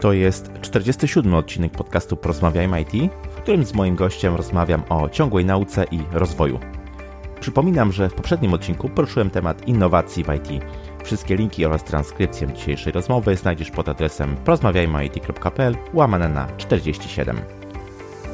[0.00, 5.44] To jest 47 odcinek podcastu Porozmawiajmy IT, w którym z moim gościem rozmawiam o ciągłej
[5.44, 6.58] nauce i rozwoju.
[7.40, 10.64] Przypominam, że w poprzednim odcinku poruszyłem temat innowacji w IT.
[11.04, 17.36] Wszystkie linki oraz transkrypcję dzisiejszej rozmowy znajdziesz pod adresem porozmawiajmyit.pl łamane na 47.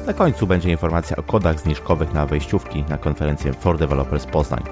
[0.05, 4.63] Na końcu będzie informacja o kodach zniżkowych na wejściówki na konferencję For Developers Poznań.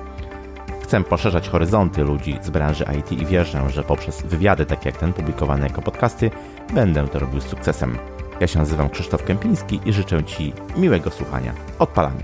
[0.85, 5.13] Chcę poszerzać horyzonty ludzi z branży IT i wierzę, że poprzez wywiady takie jak ten
[5.13, 6.31] publikowane jako podcasty
[6.73, 7.97] będę to robił z sukcesem.
[8.39, 11.53] Ja się nazywam Krzysztof Kępiński i życzę Ci miłego słuchania.
[11.79, 12.23] Odpalamy.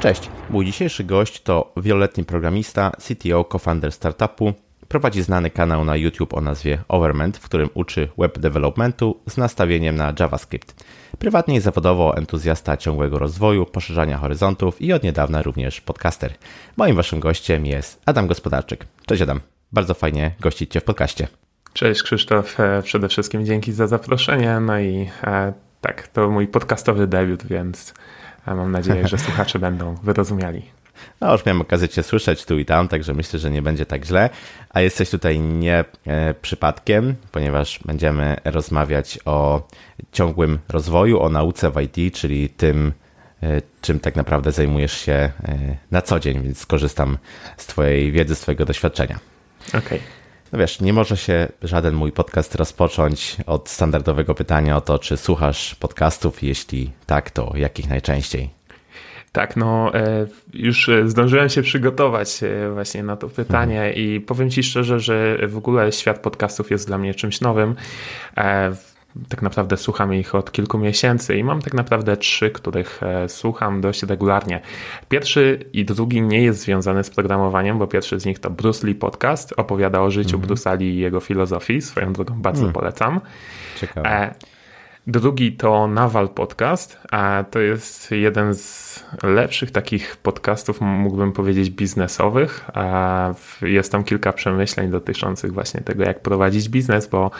[0.00, 4.54] Cześć, mój dzisiejszy gość to wieloletni programista, CTO, co-founder startupu,
[4.88, 9.96] Prowadzi znany kanał na YouTube o nazwie Overment, w którym uczy web developmentu z nastawieniem
[9.96, 10.84] na JavaScript.
[11.18, 16.32] Prywatnie i zawodowo entuzjasta ciągłego rozwoju, poszerzania horyzontów i od niedawna również podcaster.
[16.76, 18.86] Moim waszym gościem jest Adam Gospodarczyk.
[19.06, 19.40] Cześć Adam,
[19.72, 21.28] bardzo fajnie gościć Cię w podcaście.
[21.72, 24.60] Cześć Krzysztof, e, przede wszystkim dzięki za zaproszenie.
[24.60, 27.94] No i e, tak, to mój podcastowy debiut, więc
[28.46, 30.62] e, mam nadzieję, że słuchacze będą wyrozumiali.
[31.20, 34.04] No już miałem okazję Cię słyszeć tu i tam, także myślę, że nie będzie tak
[34.04, 34.30] źle.
[34.70, 39.68] A jesteś tutaj nie e, przypadkiem, ponieważ będziemy rozmawiać o
[40.12, 42.92] ciągłym rozwoju, o nauce w IT, czyli tym,
[43.42, 45.32] e, czym tak naprawdę zajmujesz się e,
[45.90, 47.18] na co dzień, więc skorzystam
[47.56, 49.18] z Twojej wiedzy, z Twojego doświadczenia.
[49.68, 49.80] Okej.
[49.80, 50.00] Okay.
[50.52, 55.16] No wiesz, nie może się żaden mój podcast rozpocząć od standardowego pytania o to, czy
[55.16, 58.50] słuchasz podcastów, jeśli tak, to jakich najczęściej?
[59.36, 63.94] Tak, no e, już e, zdążyłem się przygotować e, właśnie na to pytanie mhm.
[63.94, 67.74] i powiem Ci szczerze, że w ogóle świat podcastów jest dla mnie czymś nowym.
[69.28, 74.02] Tak naprawdę słucham ich od kilku miesięcy i mam tak naprawdę trzy, których słucham dość
[74.02, 74.60] regularnie.
[75.08, 78.94] Pierwszy i drugi nie jest związany z programowaniem, bo pierwszy z nich to Bruce Lee
[78.94, 80.54] Podcast, opowiada o życiu mhm.
[80.54, 81.82] Bruce'a Lee i jego filozofii.
[81.82, 82.72] Swoją drogą bardzo mhm.
[82.72, 83.20] polecam.
[83.80, 84.34] Ciekawe.
[85.08, 92.70] Drugi to Naval Podcast, a to jest jeden z lepszych takich podcastów, mógłbym powiedzieć, biznesowych.
[93.62, 97.30] Jest tam kilka przemyśleń dotyczących właśnie tego, jak prowadzić biznes, bo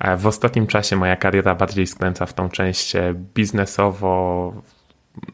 [0.00, 4.52] e, w ostatnim czasie moja kariera bardziej skręca w tą część e, biznesowo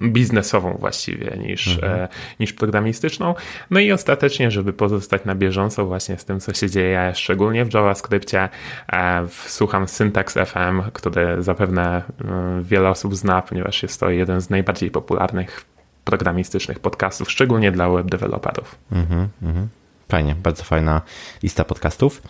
[0.03, 2.01] biznesową właściwie niż, mhm.
[2.01, 2.09] e,
[2.41, 3.35] niż programistyczną.
[3.71, 7.75] No i ostatecznie, żeby pozostać na bieżąco właśnie z tym, co się dzieje, szczególnie w
[7.75, 8.49] JavaScriptie,
[8.93, 14.51] e, słucham Syntax FM, który zapewne e, wiele osób zna, ponieważ jest to jeden z
[14.51, 15.65] najbardziej popularnych
[16.05, 18.79] programistycznych podcastów, szczególnie dla web deweloperów.
[18.93, 19.69] Mhm, mhm.
[20.09, 21.03] Fajnie, bardzo fajna
[21.43, 22.23] lista podcastów.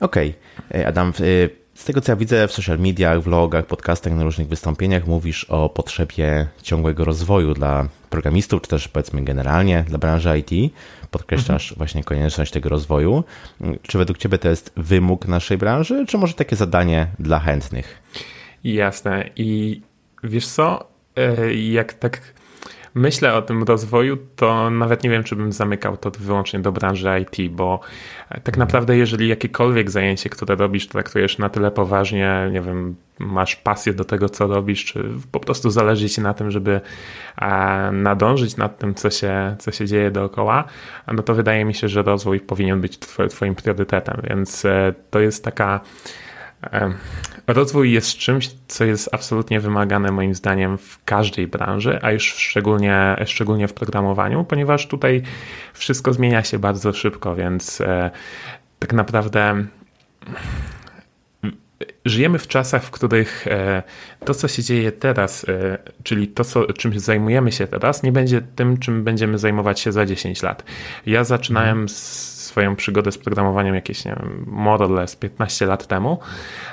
[0.00, 0.34] Okej,
[0.68, 0.86] okay.
[0.86, 1.12] Adam,
[1.78, 5.68] z tego co ja widzę w social mediach, vlogach, podcastach, na różnych wystąpieniach, mówisz o
[5.68, 10.74] potrzebie ciągłego rozwoju dla programistów, czy też powiedzmy generalnie dla branży IT.
[11.10, 11.78] Podkreślasz mhm.
[11.78, 13.24] właśnie konieczność tego rozwoju.
[13.82, 18.02] Czy według Ciebie to jest wymóg naszej branży, czy może takie zadanie dla chętnych?
[18.64, 19.30] Jasne.
[19.36, 19.80] I
[20.24, 22.20] wiesz co, e, jak tak
[22.94, 27.08] myślę o tym rozwoju, to nawet nie wiem, czy bym zamykał to wyłącznie do branży
[27.20, 27.80] IT, bo
[28.28, 28.58] tak mhm.
[28.58, 34.04] naprawdę, jeżeli jakiekolwiek zajęcie, które robisz, traktujesz na tyle poważnie, nie wiem, masz pasję do
[34.04, 36.80] tego, co robisz, czy po prostu zależy ci na tym, żeby
[37.92, 40.64] nadążyć nad tym, co się, co się dzieje dookoła,
[41.12, 42.98] no to wydaje mi się, że rozwój powinien być
[43.30, 45.80] twoim priorytetem, więc e, to jest taka
[47.46, 53.16] Rozwój jest czymś, co jest absolutnie wymagane moim zdaniem w każdej branży, a już szczególnie,
[53.26, 55.22] szczególnie w programowaniu, ponieważ tutaj
[55.74, 58.10] wszystko zmienia się bardzo szybko, więc e,
[58.78, 59.64] tak naprawdę
[62.04, 63.82] żyjemy w czasach, w których e,
[64.24, 68.42] to, co się dzieje teraz, e, czyli to, co, czym zajmujemy się teraz, nie będzie
[68.56, 70.64] tym, czym będziemy zajmować się za 10 lat.
[71.06, 71.88] Ja zaczynałem mhm.
[71.88, 76.18] z swoją przygodę z programowaniem jakieś, nie wiem, more or less 15 lat temu.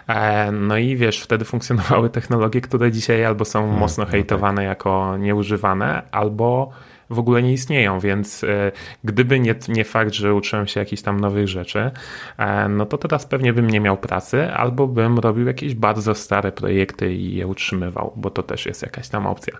[0.07, 4.61] E, no i wiesz, wtedy funkcjonowały technologie, które dzisiaj albo są hmm, mocno no hejtowane
[4.61, 4.69] tak.
[4.69, 6.71] jako nieużywane, albo
[7.09, 8.71] w ogóle nie istnieją, więc e,
[9.03, 11.91] gdyby nie, nie fakt, że uczyłem się jakichś tam nowych rzeczy,
[12.37, 16.51] e, no to teraz pewnie bym nie miał pracy, albo bym robił jakieś bardzo stare
[16.51, 19.57] projekty i je utrzymywał, bo to też jest jakaś tam opcja.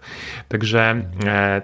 [0.47, 1.01] Także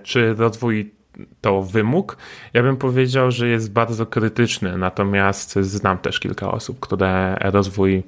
[0.03, 1.00] czy rozwój
[1.41, 2.17] to wymóg.
[2.53, 8.03] Ja bym powiedział, że jest bardzo krytyczny, natomiast znam też kilka osób, które rozwój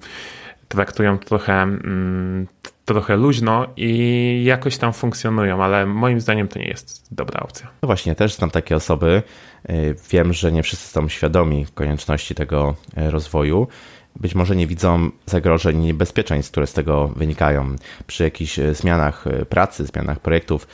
[0.67, 2.47] traktują trochę, mm,
[2.85, 7.67] trochę luźno i jakoś tam funkcjonują, ale moim zdaniem to nie jest dobra opcja.
[7.81, 9.23] No właśnie, też znam takie osoby.
[9.69, 13.67] Y, wiem, że nie wszyscy są świadomi konieczności tego y, rozwoju.
[14.15, 17.75] Być może nie widzą zagrożeń i niebezpieczeństw, które z tego wynikają.
[18.07, 20.67] Przy jakichś y, zmianach pracy, zmianach projektów,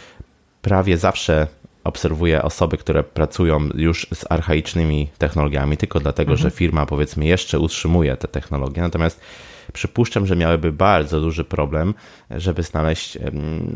[0.62, 1.48] prawie zawsze
[1.84, 6.50] obserwuję osoby, które pracują już z archaicznymi technologiami, tylko dlatego, mhm.
[6.50, 8.82] że firma powiedzmy jeszcze utrzymuje te technologie.
[8.82, 9.22] Natomiast
[9.74, 11.94] przypuszczam, że miałyby bardzo duży problem,
[12.32, 13.18] żeby znaleźć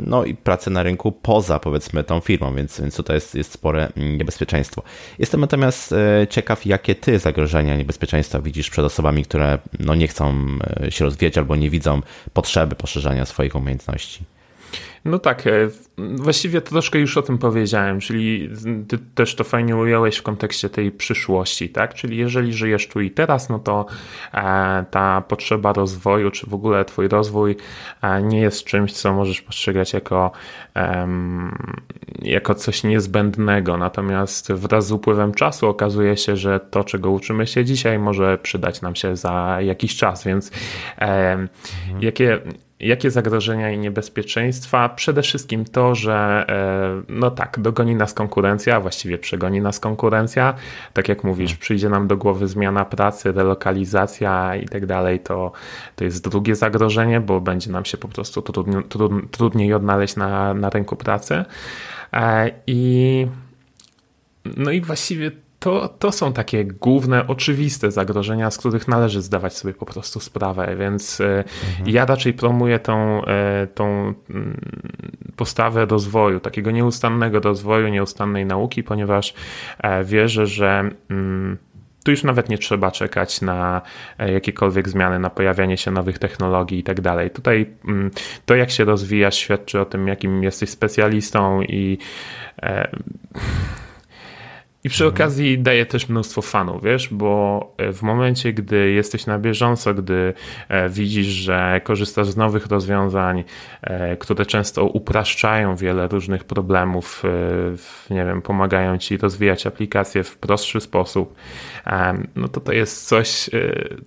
[0.05, 3.91] no, i pracę na rynku poza powiedzmy tą firmą, więc, więc tutaj jest, jest spore
[3.95, 4.83] niebezpieczeństwo.
[5.19, 10.35] Jestem natomiast e, ciekaw, jakie ty zagrożenia, niebezpieczeństwa widzisz przed osobami, które no, nie chcą
[10.83, 12.01] e, się rozwijać albo nie widzą
[12.33, 14.32] potrzeby poszerzania swoich umiejętności.
[15.05, 15.51] No tak, e,
[15.97, 18.49] właściwie troszkę już o tym powiedziałem, czyli
[18.87, 21.93] ty też to fajnie ująłeś w kontekście tej przyszłości, tak?
[21.93, 23.85] Czyli jeżeli żyjesz tu i teraz, no to
[24.33, 27.55] e, ta potrzeba rozwoju, czy w ogóle twój rozwój
[28.01, 30.31] e, nie jest czymś, co możesz postrzegać jako,
[32.21, 33.77] jako coś niezbędnego.
[33.77, 38.81] Natomiast wraz z upływem czasu okazuje się, że to, czego uczymy się dzisiaj, może przydać
[38.81, 40.51] nam się za jakiś czas, więc
[40.97, 41.49] mhm.
[41.99, 42.41] jakie
[42.83, 44.89] Jakie zagrożenia i niebezpieczeństwa?
[44.89, 50.53] Przede wszystkim to, że e, no tak, dogoni nas konkurencja, właściwie przegoni nas konkurencja.
[50.93, 55.51] Tak jak mówisz, przyjdzie nam do głowy zmiana pracy, relokalizacja i tak dalej, to,
[56.01, 58.83] jest drugie zagrożenie, bo będzie nam się po prostu trudniej,
[59.31, 61.45] trudniej odnaleźć na, na rynku pracy.
[62.13, 63.27] E, I
[64.45, 65.31] no i właściwie
[65.63, 70.75] to, to są takie główne, oczywiste zagrożenia, z których należy zdawać sobie po prostu sprawę,
[70.79, 71.89] więc e, mhm.
[71.89, 74.61] ja raczej promuję tą, e, tą mm,
[75.35, 79.33] postawę rozwoju, takiego nieustannego rozwoju, nieustannej nauki, ponieważ
[79.79, 81.57] e, wierzę, że mm,
[82.05, 83.81] tu już nawet nie trzeba czekać na
[84.19, 87.31] jakiekolwiek zmiany, na pojawianie się nowych technologii i tak dalej.
[87.31, 88.11] Tutaj mm,
[88.45, 91.97] to, jak się rozwijasz, świadczy o tym, jakim jesteś specjalistą i
[94.83, 95.15] i przy mhm.
[95.15, 100.33] okazji daje też mnóstwo fanów, wiesz, bo e, w momencie, gdy jesteś na bieżąco, gdy
[100.69, 103.43] e, widzisz, że korzystasz z nowych rozwiązań,
[103.81, 107.23] e, które często upraszczają wiele różnych problemów,
[108.09, 111.35] nie wiem, pomagają ci rozwijać aplikacje w prostszy sposób,
[112.35, 113.49] no to to jest coś,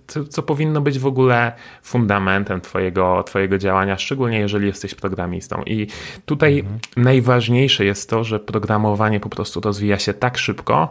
[0.07, 1.51] co, co powinno być w ogóle
[1.83, 5.63] fundamentem twojego, twojego działania, szczególnie jeżeli jesteś programistą.
[5.65, 5.87] I
[6.25, 6.79] tutaj mhm.
[6.97, 10.89] najważniejsze jest to, że programowanie po prostu rozwija się tak szybko, szybko,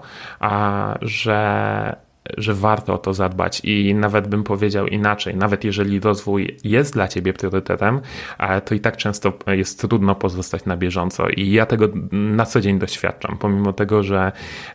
[1.02, 1.96] że
[2.38, 7.08] że warto o to zadbać i nawet bym powiedział inaczej, nawet jeżeli rozwój jest dla
[7.08, 8.00] ciebie priorytetem,
[8.64, 12.78] to i tak często jest trudno pozostać na bieżąco i ja tego na co dzień
[12.78, 14.32] doświadczam, pomimo tego, że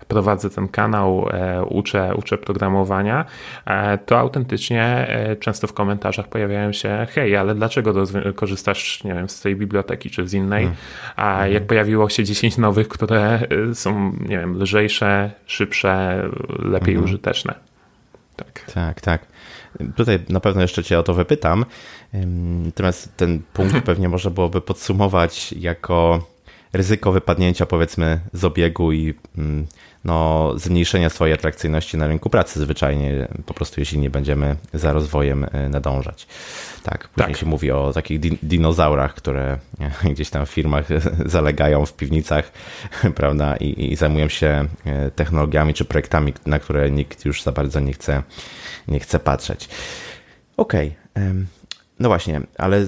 [0.07, 3.25] prowadzę ten kanał, e, uczę, uczę programowania,
[3.65, 7.93] e, to autentycznie e, często w komentarzach pojawiają się hej, ale dlaczego
[8.35, 10.77] korzystasz, nie wiem, z tej biblioteki czy z innej, hmm.
[11.15, 11.67] a jak hmm.
[11.67, 13.39] pojawiło się 10 nowych, które
[13.73, 16.23] są, nie wiem, lżejsze, szybsze,
[16.59, 17.03] lepiej hmm.
[17.03, 17.40] użyteczne,
[18.35, 18.71] tak.
[18.73, 19.27] Tak, tak.
[19.95, 21.65] Tutaj na pewno jeszcze Cię o to wypytam.
[22.65, 26.27] Natomiast ten punkt pewnie można byłoby podsumować jako
[26.73, 29.67] ryzyko wypadnięcia powiedzmy z obiegu i mm,
[30.05, 35.45] no, zmniejszenia swojej atrakcyjności na rynku pracy zwyczajnie, po prostu jeśli nie będziemy za rozwojem
[35.51, 36.27] e, nadążać.
[36.83, 37.41] Tak, później tak.
[37.41, 39.57] się mówi o takich dinozaurach, które
[40.13, 40.85] gdzieś tam w firmach
[41.25, 42.51] zalegają w piwnicach,
[43.15, 47.79] prawda, i, i zajmują się e, technologiami czy projektami, na które nikt już za bardzo
[47.79, 48.23] nie chce,
[48.87, 49.69] nie chce patrzeć.
[50.57, 51.45] Okej, okay.
[51.99, 52.85] no właśnie, ale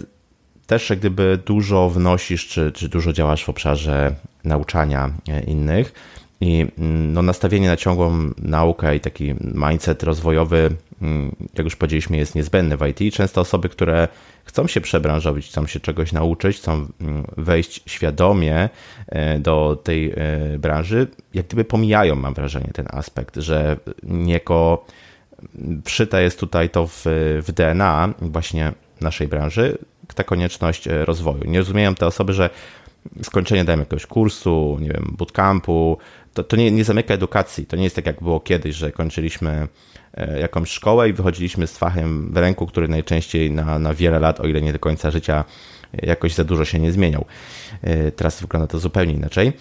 [0.74, 5.94] też gdyby dużo wnosisz, czy, czy dużo działasz w obszarze nauczania e, innych
[6.42, 9.36] i mm, no, nastawienie na ciągłą naukę i taki
[9.70, 10.70] mindset rozwojowy,
[11.02, 13.16] mm, jak już powiedzieliśmy, jest niezbędny w IT.
[13.16, 14.08] Często osoby, które
[14.46, 18.70] chcą się przebranżowić, chcą się czegoś nauczyć, chcą mm, wejść świadomie
[19.08, 20.16] e, do tej e,
[20.60, 24.86] branży, jak gdyby pomijają, mam wrażenie, ten aspekt, że niejako
[25.86, 27.02] wszyte jest tutaj to w,
[27.48, 29.78] w DNA właśnie naszej branży,
[30.14, 31.44] ta konieczność e, rozwoju.
[31.46, 32.50] Nie rozumieją te osoby, że
[33.22, 35.98] skończenie dajmy jakiegoś kursu, nie wiem, bootcampu,
[36.34, 37.66] to, to nie, nie zamyka edukacji.
[37.66, 39.68] To nie jest tak, jak było kiedyś, że kończyliśmy
[40.14, 44.40] e, jakąś szkołę i wychodziliśmy z fachem w ręku, który najczęściej na, na wiele lat,
[44.40, 45.44] o ile nie do końca życia,
[45.94, 47.26] jakoś za dużo się nie zmieniał.
[47.82, 49.54] E, teraz wygląda to zupełnie inaczej.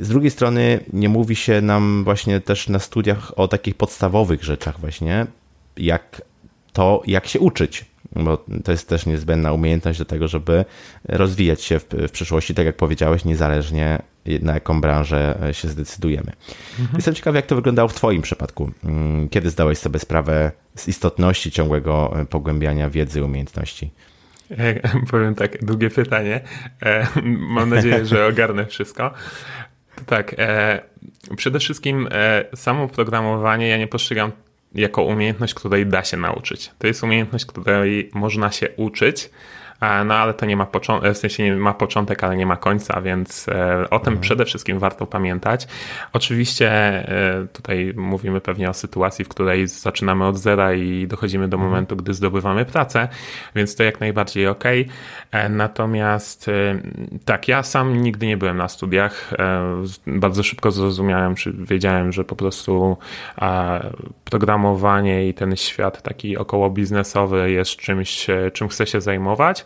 [0.00, 4.80] Z drugiej strony nie mówi się nam właśnie też na studiach o takich podstawowych rzeczach
[4.80, 5.26] właśnie,
[5.76, 6.22] jak
[6.72, 10.64] to, jak się uczyć bo to jest też niezbędna umiejętność do tego, żeby
[11.08, 14.02] rozwijać się w, w przyszłości, tak jak powiedziałeś, niezależnie
[14.42, 16.32] na jaką branżę się zdecydujemy.
[16.80, 16.96] Mhm.
[16.96, 18.70] Jestem ciekawy, jak to wyglądało w Twoim przypadku.
[18.84, 23.90] Mm, kiedy zdałeś sobie sprawę z istotności ciągłego pogłębiania wiedzy i umiejętności?
[24.58, 26.40] E, powiem tak, długie pytanie.
[26.82, 27.06] E,
[27.56, 29.10] mam nadzieję, że ogarnę wszystko.
[30.06, 30.82] Tak, e,
[31.36, 32.08] przede wszystkim
[32.54, 34.32] samo programowanie ja nie postrzegam
[34.74, 36.70] jako umiejętność, której da się nauczyć.
[36.78, 39.30] To jest umiejętność, której można się uczyć,
[40.04, 43.00] no ale to nie ma początek, w sensie nie ma początek, ale nie ma końca,
[43.00, 43.46] więc
[43.90, 44.20] o tym mhm.
[44.20, 45.66] przede wszystkim warto pamiętać.
[46.12, 46.72] Oczywiście
[47.52, 51.70] tutaj mówimy pewnie o sytuacji, w której zaczynamy od zera i dochodzimy do mhm.
[51.70, 53.08] momentu, gdy zdobywamy pracę,
[53.54, 54.64] więc to jak najbardziej ok.
[55.50, 56.50] Natomiast
[57.24, 59.30] tak, ja sam nigdy nie byłem na studiach.
[60.06, 62.96] Bardzo szybko zrozumiałem, czy wiedziałem, że po prostu
[64.24, 69.64] programowanie i ten świat taki około biznesowy jest czymś, czym chcę się zajmować.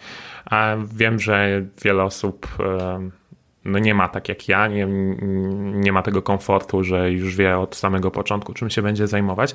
[0.94, 2.48] Wiem, że wiele osób
[3.66, 4.86] no nie ma tak jak ja, nie,
[5.72, 9.54] nie ma tego komfortu, że już wie od samego początku, czym się będzie zajmować.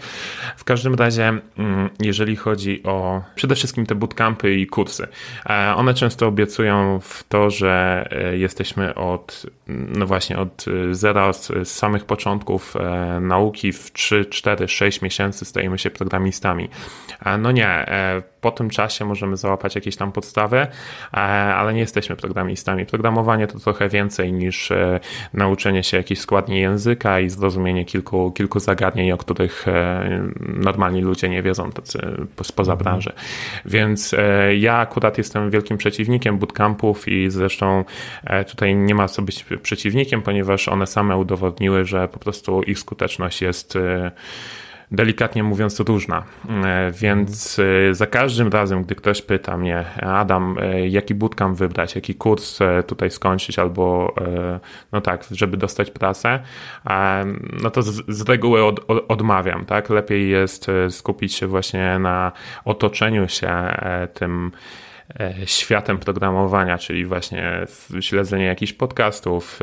[0.58, 1.27] W każdym razie,
[1.58, 5.08] mm, jeżeli chodzi o przede wszystkim te bootcampy i kursy,
[5.50, 11.48] e, one często obiecują w to, że e, jesteśmy od, no właśnie, od zera, z,
[11.48, 16.70] z samych początków e, nauki w 3, 4, 6 miesięcy stajemy się programistami.
[17.39, 17.86] No nie,
[18.41, 20.68] po tym czasie możemy załapać jakieś tam podstawy,
[21.12, 22.86] ale nie jesteśmy programistami.
[22.86, 25.00] Programowanie to trochę więcej więcej niż e,
[25.34, 31.29] nauczenie się jakichś składni języka i zrozumienie kilku, kilku zagadnień, o których e, normalni ludzie
[31.29, 32.00] nie wiedzą tacy
[32.43, 32.84] spoza mhm.
[32.84, 33.12] branży.
[33.65, 37.86] Więc e, ja akurat jestem wielkim przeciwnikiem bootcampów i zresztą
[38.48, 43.41] tutaj nie ma co być przeciwnikiem, ponieważ one same udowodniły, że po prostu ich skuteczność
[43.41, 43.77] jest
[44.91, 46.24] delikatnie mówiąc różna.
[46.65, 51.95] E, więc e, za każdym razem, gdy ktoś pyta mnie, Adam, e, jaki bootcamp wybrać,
[51.95, 54.15] jaki kurs tutaj skończyć, albo
[54.91, 56.39] no tak, żeby dostać pracę,
[57.63, 59.89] no to z, reguły od, od, odmawiam, tak?
[59.89, 62.31] Lepiej jest skupić się właśnie na
[62.65, 63.51] otoczeniu się
[64.13, 64.51] tym
[65.46, 67.65] światem programowania, czyli właśnie
[68.00, 69.60] śledzenie jakichś podcastów,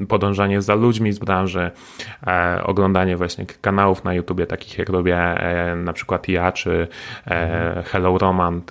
[0.00, 1.70] e, podążanie za ludźmi z branży,
[2.26, 5.18] e, oglądanie właśnie kanałów na YouTubie, takich jak robię
[5.76, 6.88] na przykład ja, czy
[7.84, 8.62] Hello Roman.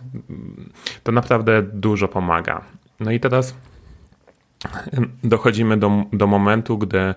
[1.03, 2.61] To naprawdę dużo pomaga.
[2.99, 3.55] No i teraz
[5.23, 7.13] dochodzimy do, do momentu, gdy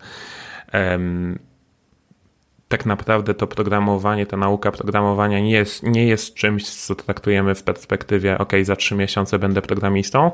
[2.74, 7.62] tak naprawdę to programowanie, ta nauka programowania nie jest, nie jest czymś, co traktujemy w
[7.62, 10.30] perspektywie, ok, za trzy miesiące będę programistą,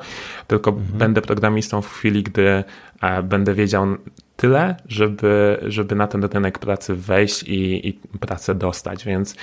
[0.47, 0.99] tylko mhm.
[0.99, 2.65] będę programistą w chwili, gdy
[3.03, 3.87] e, będę wiedział
[4.37, 9.05] tyle, żeby, żeby na ten rynek pracy wejść i, i pracę dostać.
[9.05, 9.37] Więc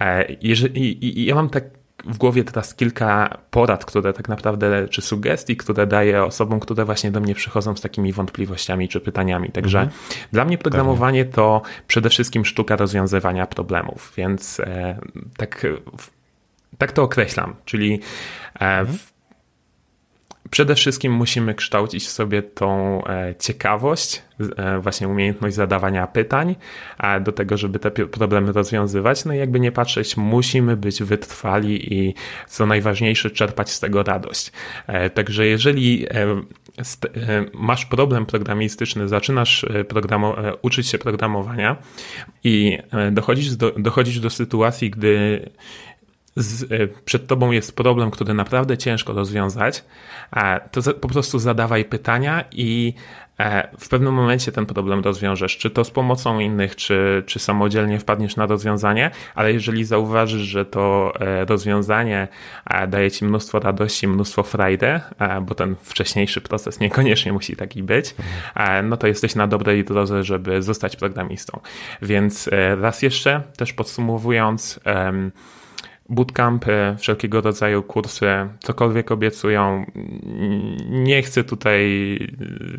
[0.00, 1.64] e, jeżeli, i, i ja mam tak
[2.06, 7.10] w głowie teraz kilka porad, które tak naprawdę, czy sugestii, które daję osobom, które właśnie
[7.10, 9.50] do mnie przychodzą z takimi wątpliwościami czy pytaniami.
[9.50, 10.00] Także mhm.
[10.32, 11.34] dla mnie programowanie Pewnie.
[11.36, 14.98] to przede wszystkim sztuka rozwiązywania problemów, więc e,
[15.36, 15.66] tak,
[16.78, 17.54] tak to określam.
[17.64, 18.00] Czyli
[18.60, 18.98] e, mhm.
[20.54, 24.22] Przede wszystkim musimy kształcić w sobie tą e, ciekawość,
[24.56, 26.56] e, właśnie umiejętność zadawania pytań,
[27.20, 29.24] do tego, żeby te problemy rozwiązywać.
[29.24, 32.14] No i jakby nie patrzeć, musimy być wytrwali i
[32.48, 34.52] co najważniejsze, czerpać z tego radość.
[34.86, 36.06] E, także jeżeli
[37.52, 39.66] masz problem programistyczny, zaczynasz
[40.62, 41.76] uczyć się programowania
[42.44, 42.78] i
[43.12, 45.42] dochodzisz do, dochodzisz do sytuacji, gdy
[46.36, 49.84] z, e, przed tobą jest problem, który naprawdę ciężko rozwiązać,
[50.70, 52.94] to po prostu zadawaj pytania i
[53.38, 57.98] e, w pewnym momencie ten problem rozwiążesz, czy to z pomocą innych, czy, czy samodzielnie
[57.98, 62.28] wpadniesz na rozwiązanie, ale jeżeli zauważysz, że to e, rozwiązanie
[62.88, 65.00] daje ci mnóstwo radości, mnóstwo frajdy,
[65.42, 68.14] bo ten wcześniejszy proces niekoniecznie musi taki być,
[68.84, 71.60] no to jesteś na dobrej drodze, żeby zostać programistą.
[72.02, 72.50] Więc
[72.80, 74.80] raz jeszcze, też podsumowując,
[76.08, 79.86] bootcampy, wszelkiego rodzaju kursy, cokolwiek obiecują.
[80.88, 82.18] Nie chcę tutaj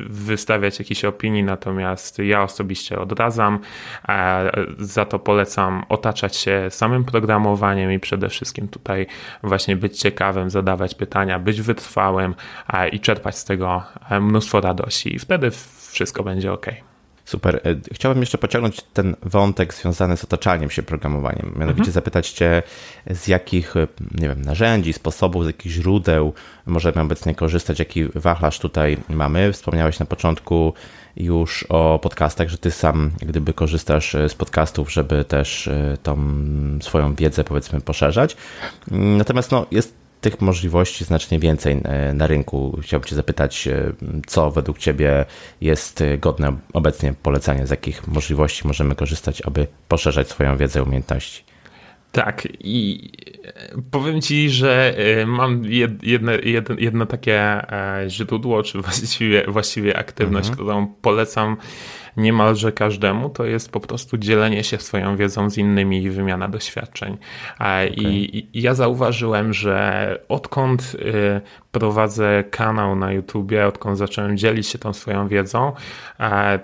[0.10, 3.60] wystawiać jakichś opinii, natomiast ja osobiście odradzam.
[4.78, 9.08] Za to polecam otaczać się samym programowaniem i przede wszystkim tutaj
[9.44, 12.36] właśnie być ciekawym, zadawać pytania, być wytrwałym
[12.92, 13.84] i czerpać z tego
[14.22, 15.16] mnóstwo radości.
[15.16, 15.52] I wtedy
[15.92, 16.66] wszystko będzie ok.
[17.26, 17.56] Super.
[17.56, 21.46] E, chciałbym jeszcze pociągnąć ten wątek związany z otaczaniem się programowaniem.
[21.56, 21.92] Mianowicie mhm.
[21.92, 22.64] zapytać Cię,
[23.10, 23.88] z jakich e,
[24.22, 26.34] nie wiem, narzędzi, sposobów, z jakich źródeł
[26.66, 29.54] możemy obecnie korzystać, jaki wachlarz tutaj mamy.
[29.54, 30.74] Wspomniałeś na początku
[31.18, 35.70] już o podcastach, że Ty sam gdyby korzystasz e, z podcastów, żeby też
[36.04, 36.18] tą
[36.82, 38.38] swoją wiedzę powiedzmy poszerzać.
[38.92, 42.80] Natomiast no, jest tych możliwości znacznie więcej e, na rynku.
[42.82, 43.94] Chciałbym Cię zapytać, e,
[44.28, 45.26] co według Ciebie
[45.62, 51.44] jest godne obecnie polecenia, z jakich możliwości możemy korzystać, aby poszerzać swoją wiedzę i umiejętności?
[52.12, 53.12] Tak, i
[53.92, 54.96] powiem ci, że
[55.28, 57.62] mam jedno, jedno, jedno takie
[58.08, 60.56] źródło, czy właściwie, właściwie aktywność, mhm.
[60.56, 61.58] którą polecam
[62.18, 67.18] niemalże każdemu, to jest po prostu dzielenie się swoją wiedzą z innymi i wymiana doświadczeń.
[67.56, 67.88] Okay.
[67.88, 71.42] I, I, ja zauważyłem, że odkąd y,
[71.72, 75.74] prowadzę kanał na YouTubie, odkąd zacząłem dzielić się tą swoją wiedzą,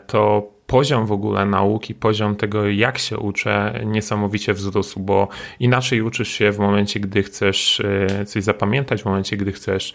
[0.08, 5.28] to poziom w ogóle nauki, poziom tego, jak się uczę, niesamowicie wzrósł, bo
[5.60, 9.94] inaczej uczysz się w momencie, gdy chcesz e, coś zapamiętać, w momencie, gdy chcesz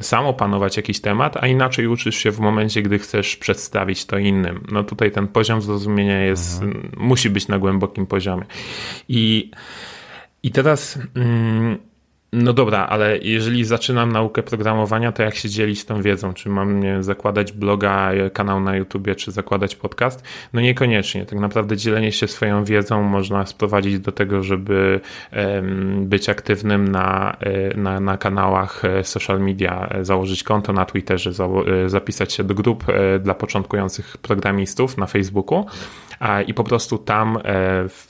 [0.00, 4.66] sam opanować jakiś temat, a inaczej uczysz się w momencie, gdy chcesz przedstawić to innym.
[4.72, 6.92] No tutaj ten poziom zrozumienia jest, mhm.
[6.96, 8.44] musi być na głębokim poziomie.
[9.08, 9.50] I,
[10.42, 10.98] i teraz.
[11.14, 11.78] Mm,
[12.32, 16.34] no dobra, ale jeżeli zaczynam naukę programowania, to jak się dzielić tą wiedzą?
[16.34, 20.22] Czy mam nie, zakładać bloga, kanał na YouTubie, czy zakładać podcast?
[20.52, 21.26] No niekoniecznie.
[21.26, 25.00] Tak naprawdę dzielenie się swoją wiedzą można sprowadzić do tego, żeby
[25.32, 30.84] um, być aktywnym na, e, na, na kanałach e, social media, e, założyć konto na
[30.84, 31.30] Twitterze,
[31.86, 32.84] zapisać się do grup
[33.20, 35.66] dla początkujących programistów na Facebooku
[36.46, 37.38] i po prostu tam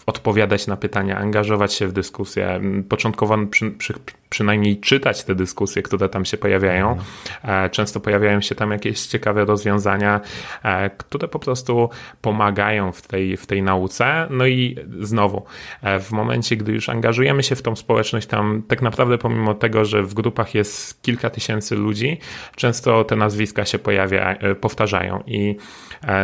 [0.07, 2.61] odpowiadać na pytania, angażować się w dyskusję.
[2.89, 3.95] Początkowo przy, przy,
[4.29, 6.91] przynajmniej czytać te dyskusje, które tam się pojawiają.
[6.91, 7.67] Mhm.
[7.67, 10.21] E, często pojawiają się tam jakieś ciekawe rozwiązania,
[10.63, 11.91] e, które po prostu
[12.21, 14.27] pomagają w tej, w tej nauce.
[14.31, 15.45] No i znowu,
[15.83, 19.85] e, w momencie, gdy już angażujemy się w tą społeczność, tam tak naprawdę pomimo tego,
[19.85, 22.19] że w grupach jest kilka tysięcy ludzi,
[22.57, 25.57] często te nazwiska się pojawia, powtarzają i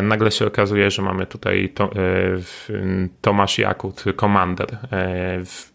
[0.03, 1.91] nagle się okazuje, że mamy tutaj to,
[3.21, 4.79] Tomasz Jakut, Commander,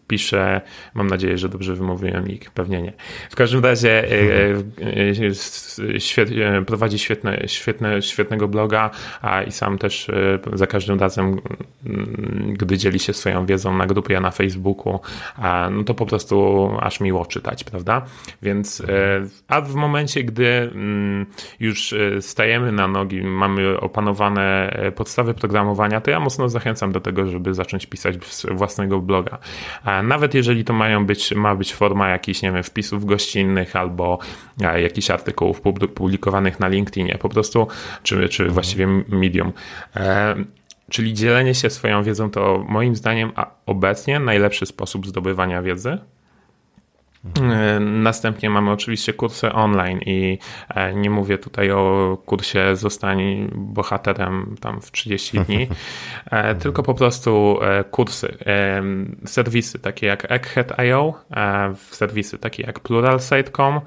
[0.08, 0.60] pisze,
[0.94, 2.92] mam nadzieję, że dobrze wymówiłem nick, pewnie nie.
[3.30, 4.12] W każdym razie e,
[4.82, 8.90] e, e, prowadzi świetne, świetne, świetnego bloga
[9.22, 10.10] a i sam też
[10.52, 11.40] za każdym razem,
[11.86, 15.00] mm, gdy dzieli się swoją wiedzą na grupie, na Facebooku,
[15.70, 18.02] no to po prostu aż miło czytać, prawda?
[18.42, 18.82] Więc,
[19.48, 21.26] a w momencie, gdy mm,
[21.60, 27.54] już stajemy na nogi, mamy opanowane podstawy programowania, to ja mocno zachęcam do tego, żeby
[27.54, 28.16] zacząć pisać
[28.50, 29.38] własnego bloga
[30.02, 34.18] nawet jeżeli to mają być, ma być forma jakichś, nie wiem, wpisów gościnnych albo
[34.58, 35.60] jakichś artykułów
[35.94, 37.68] publikowanych na LinkedInie po prostu,
[38.02, 39.52] czy, czy właściwie Medium.
[39.96, 40.34] E,
[40.90, 43.32] czyli dzielenie się swoją wiedzą to moim zdaniem
[43.66, 45.98] obecnie najlepszy sposób zdobywania wiedzy.
[47.36, 50.38] E, następnie mamy oczywiście kursy online i
[50.68, 55.68] e, nie mówię tutaj o kursie zostań bohaterem tam w 30 dni,
[56.30, 57.58] e, tylko po prostu
[57.90, 58.38] kursy,
[59.24, 61.14] serwisy takie jak Egghead.io,
[61.90, 63.80] serwisy takie jak pluralsite.com,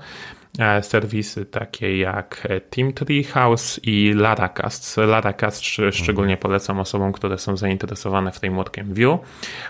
[0.81, 4.97] serwisy takie jak Team Treehouse i Laracast.
[4.97, 9.19] Laracast szczególnie polecam osobom, które są zainteresowane w tej młotkiem View,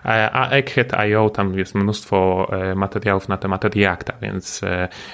[0.06, 4.62] e, a Egghead.io tam jest mnóstwo e, materiałów na temat Reacta, więc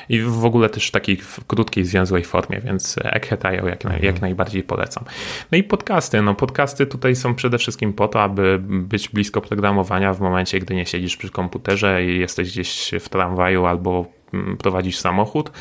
[0.10, 4.06] i w ogóle też w takiej krótkiej, zwięzłej formie, więc Egghead.io jak, mhm.
[4.06, 5.04] jak najbardziej polecam.
[5.52, 6.22] No i podcasty.
[6.22, 10.76] No podcasty tutaj są przede wszystkim po to, aby być blisko programowania w momencie, gdy
[10.76, 14.17] nie siedzisz przy komputerze i jesteś gdzieś w tramwaju albo
[14.60, 15.52] prowadzisz samochód.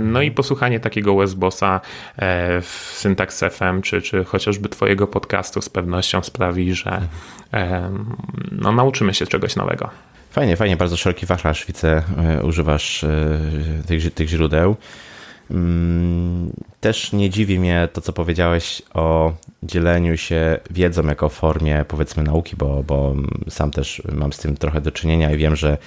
[0.00, 1.80] No i posłuchanie takiego Westbossa
[2.16, 7.00] e, w Syntax FM, czy, czy chociażby twojego podcastu z pewnością sprawi, że
[8.52, 9.90] no, nauczymy się czegoś nowego.
[10.32, 13.38] Fajnie, fajnie, bardzo szeroki wachlarz widzę, e, używasz e,
[13.86, 14.76] tych, tych źródeł.
[15.52, 22.22] Mm, też nie dziwi mnie to, co powiedziałeś o dzieleniu się wiedzą jako formie, powiedzmy,
[22.22, 23.14] nauki, bo, bo
[23.48, 25.78] sam też mam z tym trochę do czynienia i wiem, że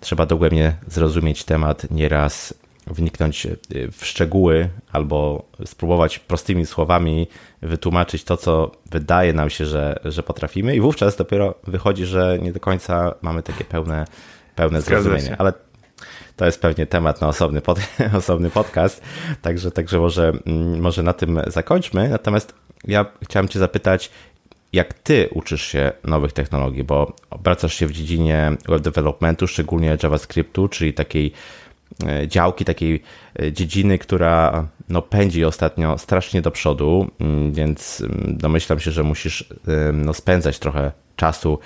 [0.00, 2.54] trzeba dogłębnie zrozumieć temat, nieraz
[2.86, 3.46] wniknąć
[3.92, 7.26] w szczegóły albo spróbować prostymi słowami
[7.62, 12.52] wytłumaczyć to, co wydaje nam się, że, że potrafimy, i wówczas dopiero wychodzi, że nie
[12.52, 14.04] do końca mamy takie pełne,
[14.56, 15.36] pełne zrozumienie.
[15.38, 15.52] Ale
[16.36, 17.78] to jest pewnie temat na osobny, pod,
[18.18, 19.02] osobny podcast,
[19.42, 22.08] także, także może, mm, może na tym zakończmy.
[22.08, 24.10] Natomiast ja chciałem Cię zapytać,
[24.72, 30.68] jak Ty uczysz się nowych technologii, bo obracasz się w dziedzinie web developmentu, szczególnie JavaScriptu,
[30.68, 31.32] czyli takiej
[32.06, 33.02] e, działki, takiej
[33.42, 39.02] e, dziedziny, która no, pędzi ostatnio strasznie do przodu, mm, więc mm, domyślam się, że
[39.02, 39.48] musisz
[39.92, 41.58] no, spędzać trochę czasu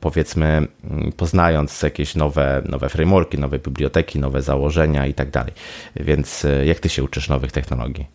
[0.00, 0.46] powiedzmy
[0.84, 5.52] mm, poznając jakieś nowe, nowe frameworki, nowe biblioteki, nowe założenia i tak dalej.
[5.96, 8.06] Więc e, jak ty się uczysz nowych technologii?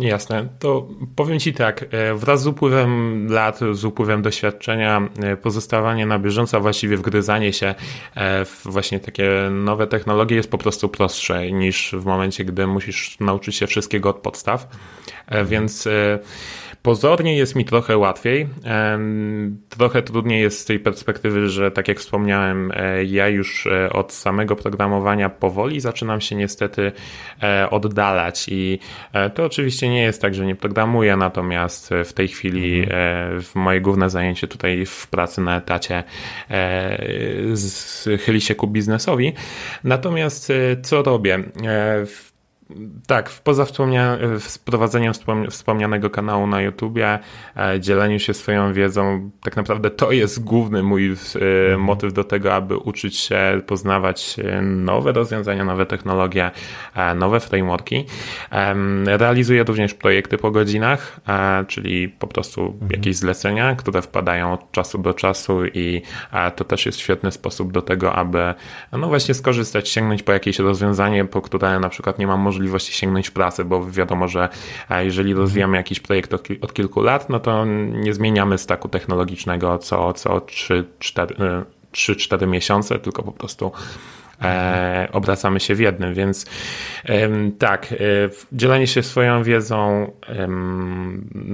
[0.00, 0.48] Jasne.
[0.58, 6.18] To powiem Ci tak, e, wraz z upływem lat, z upływem doświadczenia, e, pozostawanie na
[6.18, 7.74] bieżąco, a właściwie wgryzanie się
[8.44, 13.56] w właśnie takie nowe technologie jest po prostu prostsze niż w momencie, gdy musisz nauczyć
[13.56, 14.68] się wszystkiego od podstaw.
[15.44, 15.88] Więc
[16.82, 18.48] Pozornie jest mi trochę łatwiej.
[19.68, 24.12] Trochę trudniej jest z tej perspektywy, że tak jak wspomniałem, e, ja już e, od
[24.12, 26.92] samego programowania powoli zaczynam się niestety
[27.42, 28.78] e, oddalać i
[29.34, 33.42] to oczywiście nie jest tak, że nie programuję, natomiast w tej chwili mhm.
[33.42, 36.04] w moje główne zajęcie tutaj w pracy na etacie
[38.24, 39.32] chyli się ku biznesowi.
[39.84, 41.42] Natomiast co robię?
[43.06, 45.12] Tak, poza wspomnia wprowadzeniem
[45.50, 47.18] wspomnianego kanału na YouTubie,
[47.56, 51.80] e, dzieleniu się swoją wiedzą, tak naprawdę to jest główny mój e, mhm.
[51.80, 56.50] motyw do tego, aby uczyć się, poznawać nowe rozwiązania, nowe technologie,
[56.94, 58.04] e, nowe frameworki.
[59.06, 61.20] Realizuję również projekty po godzinach,
[61.68, 62.90] czyli po prostu mhm.
[62.90, 66.02] jakieś zlecenia, które wpadają od czasu do czasu i
[66.56, 68.54] to też jest świetny sposób do tego, aby
[68.92, 72.92] no właśnie skorzystać, sięgnąć po jakieś rozwiązanie, po które na przykład nie mam możliwości możliwości
[72.92, 74.48] sięgnąć w pracę, bo wiadomo, że
[74.98, 80.12] jeżeli rozwijamy jakiś projekt od, od kilku lat, no to nie zmieniamy staku technologicznego co,
[80.12, 80.40] co
[81.92, 83.72] 3-4 miesiące, tylko po prostu
[84.42, 86.46] e, obracamy się w jednym, więc
[87.58, 87.96] tak, e,
[88.52, 90.12] dzielenie się swoją wiedzą,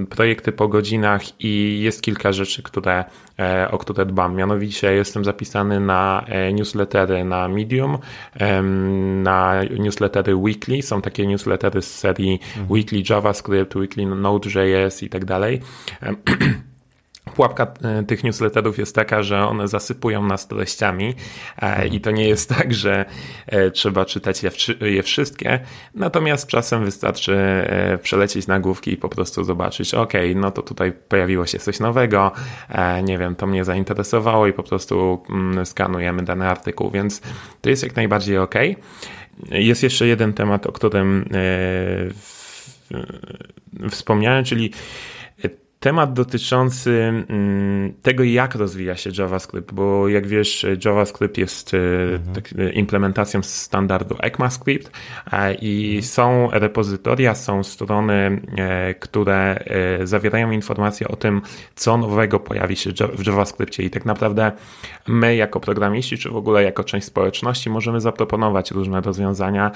[0.09, 3.05] projekty po godzinach i jest kilka rzeczy, które,
[3.39, 4.35] e, o które dbam.
[4.35, 7.97] Mianowicie jestem zapisany na e, newslettery na Medium,
[9.23, 12.71] na newslettery weekly, są takie newslettery z serii mhm.
[12.71, 15.61] weekly JavaScript, weekly Node.js i tak dalej.
[17.35, 21.13] Pułapka e, tych newsletterów jest taka, że one zasypują nas treściami
[21.61, 23.05] e, i to nie jest tak, że
[23.47, 24.41] e, trzeba czytać
[24.81, 25.59] je wszystkie,
[25.95, 27.37] natomiast czasem wystarczy
[28.01, 32.31] przelecieć nagłówki i po prostu zobaczyć, ok, no to tutaj pojawiło się coś nowego,
[33.03, 37.21] nie wiem, to mnie zainteresowało i po prostu mm, skanujemy dany artykuł, więc
[37.61, 38.55] to jest jak najbardziej ok.
[39.51, 41.29] Jest jeszcze jeden temat, o którym
[43.89, 44.71] wspomniałem, czyli
[45.85, 46.91] temat dotyczący
[47.29, 51.77] mm, tego, jak rozwija się JavaScript, bo jak wiesz, JavaScript jest e,
[52.15, 52.35] mhm.
[52.35, 54.91] tak, e, implementacją standardu ECMAScript
[55.61, 56.03] i mhm.
[56.03, 59.63] są repozytoria, są strony, e, które
[60.03, 61.41] zawierają informacje o tym,
[61.75, 64.51] co nowego pojawi się w JavaScriptie i tak naprawdę
[65.07, 69.71] my jako programiści, czy w ogóle jako część społeczności możemy zaproponować różne rozwiązania.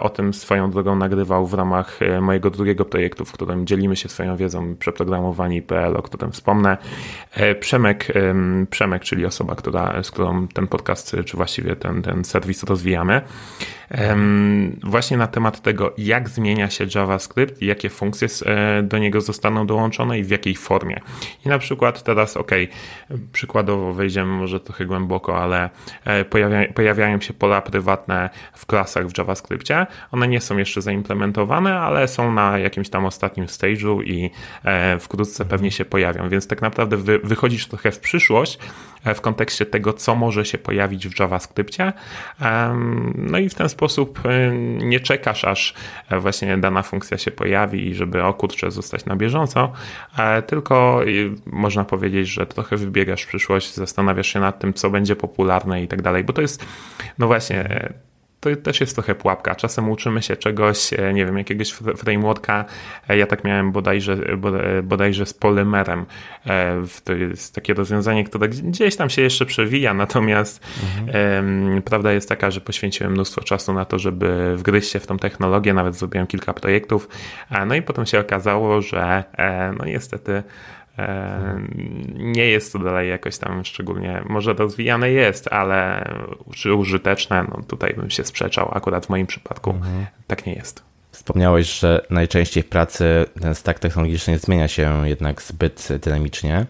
[0.00, 4.36] O tym swoją drogą nagrywał w ramach mojego drugiego projektu, w którym dzielimy się swoją
[4.36, 6.76] wiedzą przeprogramowaną PL, o którym wspomnę.
[7.32, 8.12] E, Przemek,
[8.70, 13.22] Przemek, czyli osoba, która, z którą ten podcast, czy właściwie ten, ten serwis rozwijamy,
[14.82, 20.18] właśnie na temat tego, jak zmienia się JavaScript jakie funkcje e, do niego zostaną dołączone
[20.18, 21.00] i w jakiej formie.
[21.46, 22.50] I na przykład teraz, ok,
[23.32, 25.70] przykładowo wejdziemy może trochę głęboko, ale
[26.04, 29.86] e, pojawia, pojawiają się pola prywatne w klasach w JavaScriptie.
[30.12, 34.30] One nie są jeszcze zaimplementowane, ale są na jakimś tam ostatnim stage'u i
[35.00, 38.58] wkrótce wkrótce pewnie się pojawią, więc tak naprawdę wy, wychodzisz trochę w przyszłość
[39.04, 41.92] e, w kontekście tego, co może się pojawić w JavaScriptie.
[43.14, 45.74] No i w ten sposób e, nie czekasz, aż
[46.10, 49.72] e, właśnie dana funkcja się pojawi i żeby o kurczę zostać na bieżąco,
[50.46, 51.00] tylko
[51.46, 55.88] można powiedzieć, że trochę wybiegasz w przyszłość, zastanawiasz się nad tym, co będzie popularne i
[55.88, 56.66] tak dalej, bo to jest,
[57.18, 57.92] no właśnie,
[58.46, 59.54] to też jest trochę pułapka.
[59.54, 62.64] Czasem uczymy się czegoś, e, nie wiem, jakiegoś frameworka.
[63.08, 64.16] E, ja tak miałem bodajże,
[64.82, 66.06] bodajże z polymerem.
[66.46, 70.66] E, to jest takie rozwiązanie, które gdzieś tam się jeszcze przewija, natomiast
[70.98, 71.82] mhm.
[71.82, 75.74] prawda jest taka, że poświęciłem mnóstwo czasu na to, żeby wgryźć się w tą technologię,
[75.74, 77.08] nawet zrobiłem kilka projektów.
[77.66, 79.24] No i potem się okazało, że
[79.78, 80.42] no niestety
[82.14, 86.08] nie jest to dalej jakoś tam szczególnie, może rozwijane jest, ale
[86.54, 88.68] czy użyteczne, no tutaj bym się sprzeczał.
[88.72, 90.06] Akurat w moim przypadku mhm.
[90.26, 90.82] tak nie jest.
[91.12, 96.66] Wspomniałeś, że najczęściej w pracy ten stack technologiczny zmienia się jednak zbyt dynamicznie.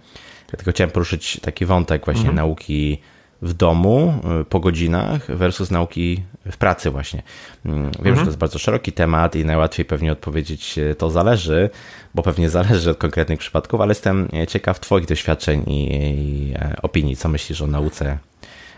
[0.50, 2.36] Dlatego chciałem poruszyć taki wątek właśnie mhm.
[2.36, 2.98] nauki
[3.42, 7.22] w domu y, po godzinach versus nauki w pracy właśnie.
[7.64, 8.16] Mm, wiem, mhm.
[8.16, 11.70] że to jest bardzo szeroki temat i najłatwiej pewnie odpowiedzieć y, to zależy,
[12.14, 16.77] bo pewnie zależy od konkretnych przypadków, ale jestem e, ciekaw Twoich doświadczeń i, i e,
[16.83, 17.16] opinii.
[17.16, 18.18] Co myślisz o nauce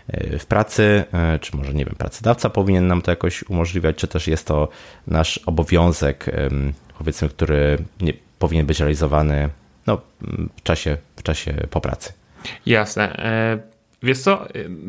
[0.07, 1.03] e, w pracy,
[1.41, 4.67] czy może, nie wiem, pracodawca powinien nam to jakoś umożliwiać, czy też jest to
[5.07, 6.25] nasz obowiązek,
[6.97, 9.49] powiedzmy, który nie, powinien być realizowany
[9.87, 10.01] no,
[10.57, 12.13] w, czasie, w czasie po pracy.
[12.65, 13.15] Jasne.
[14.03, 14.45] Wiesz co,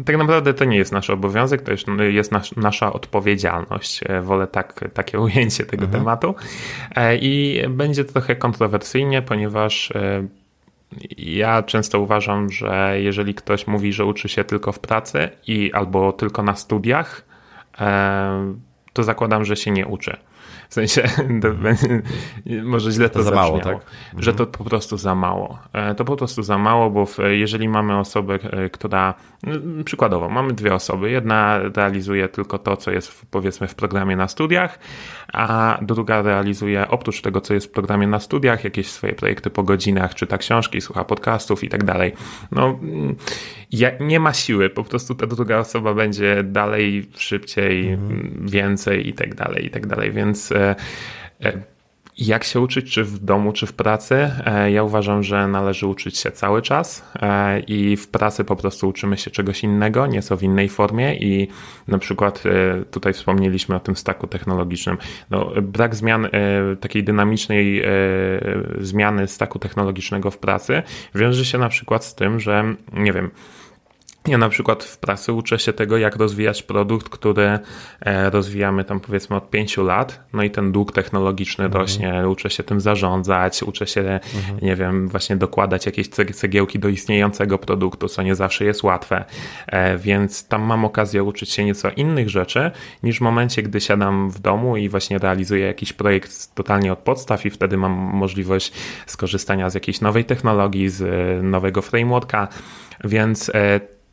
[0.07, 4.01] tak naprawdę to nie jest nasz obowiązek, to jest nas, nasza odpowiedzialność.
[4.07, 6.03] E, wolę tak, takie ujęcie tego mhm.
[6.03, 6.35] tematu.
[6.96, 10.27] E, I będzie trochę kontrowersyjnie, ponieważ e,
[11.18, 16.12] ja często uważam, że jeżeli ktoś mówi, że uczy się tylko w pracy i albo
[16.12, 17.25] tylko na studiach,
[18.92, 20.16] to zakładam, że się nie uczy.
[20.71, 21.03] W sensie,
[22.63, 23.79] może źle to, to za mało, tak?
[24.19, 25.59] Że to po prostu za mało.
[25.73, 29.15] E, to po prostu za mało, bo jeżeli mamy osobę, e, która,
[29.85, 34.79] przykładowo, mamy dwie osoby, jedna realizuje tylko to, co jest powiedzmy w programie na studiach,
[35.33, 39.63] a druga realizuje oprócz tego, co jest w programie na studiach, jakieś swoje projekty po
[39.63, 42.13] godzinach, czyta książki, słucha podcastów i tak dalej.
[42.53, 42.79] No,
[44.01, 48.49] nie ma siły, po prostu ta druga osoba będzie dalej, szybciej, mhm.
[48.49, 50.60] więcej i tak dalej, i tak dalej, więc e,
[52.20, 54.31] jak się uczyć, czy w domu, czy w pracy?
[54.46, 58.88] E, ja uważam, że należy uczyć się cały czas e, i w pracy po prostu
[58.88, 61.49] uczymy się czegoś innego, nieco w innej formie i
[61.88, 64.99] na przykład e, tutaj wspomnieliśmy o tym staku technologicznym.
[65.31, 66.29] No, brak zmian,
[66.81, 67.83] takiej dynamicznej
[68.81, 70.83] zmiany staku technologicznego w pracy
[71.14, 73.31] wiąże się na przykład z tym, że nie wiem,
[74.27, 77.59] ja na przykład w pracy uczę się tego, jak rozwijać produkt, który
[78.01, 81.83] e, rozwijamy tam powiedzmy od pięciu lat, no i ten dług technologiczny mhm.
[81.83, 84.59] rośnie, uczę się tym zarządzać, uczę się, mhm.
[84.63, 89.25] nie wiem, właśnie dokładać jakieś cegiełki do istniejącego produktu, co nie zawsze jest łatwe,
[89.67, 92.71] e, więc tam mam okazję uczyć się nieco innych rzeczy,
[93.03, 97.47] niż w momencie, gdy siadam w domu i właśnie realizuję jakiś projekt totalnie od podstaw
[97.47, 98.73] i wtedy mam możliwość
[99.07, 102.49] skorzystania z jakiejś nowej technologii, z e, nowego frameworka,
[103.05, 103.51] więc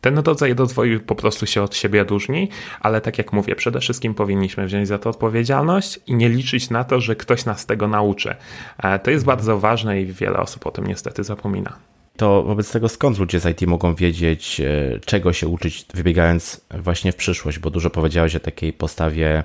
[0.01, 4.13] ten rodzaj rozwoju po prostu się od siebie różni, ale tak jak mówię, przede wszystkim
[4.13, 8.35] powinniśmy wziąć za to odpowiedzialność i nie liczyć na to, że ktoś nas tego nauczy.
[8.77, 11.77] E, to jest bardzo ważne i wiele osób o tym niestety zapomina.
[12.17, 17.11] To wobec tego skąd ludzie z IT mogą wiedzieć, e, czego się uczyć, wybiegając właśnie
[17.11, 17.59] w przyszłość?
[17.59, 19.43] Bo dużo powiedziałeś o takiej postawie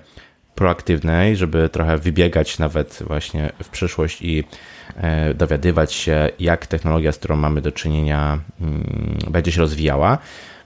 [0.55, 4.45] proaktywnej, żeby trochę wybiegać nawet właśnie w przyszłość i
[5.35, 10.19] dowiadywać się, jak technologia, z którą mamy do czynienia, mm, będzie się rozwijała.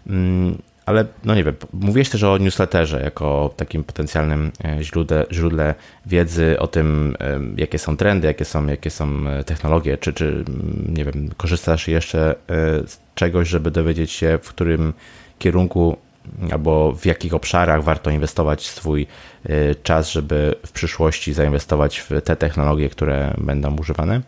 [0.06, 5.74] Mm, ale no nie wiem, mówiłeś też o newsletterze jako takim potencjalnym e, źródle, źródle
[6.06, 10.84] wiedzy o tym, e, jakie są trendy, jakie są, jakie są technologie, czy, czy mm,
[10.88, 12.34] nie wiem, korzystasz jeszcze
[12.86, 14.92] z czegoś, żeby dowiedzieć się, w którym
[15.38, 15.96] kierunku
[16.52, 19.06] albo w jakich obszarach warto inwestować swój
[19.50, 24.20] y, czas, żeby w przyszłości zainwestować w te technologie, które będą używane?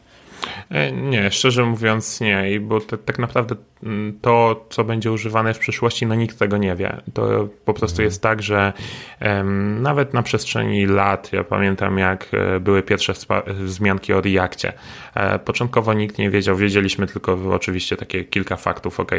[0.71, 5.59] E, nie, szczerze mówiąc nie, bo to, tak naprawdę mm, to, co będzie używane w
[5.59, 6.97] przyszłości, no nikt tego nie wie.
[7.15, 8.73] To po prostu jest tak, że
[9.21, 13.13] um, nawet na przestrzeni lat, ja pamiętam jak e, były pierwsze
[13.47, 14.73] wzmianki o Reakcie.
[15.15, 19.13] E, początkowo nikt nie wiedział, wiedzieliśmy tylko oczywiście takie kilka faktów, ok,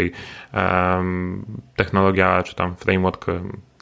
[0.53, 3.25] um, technologia czy tam framework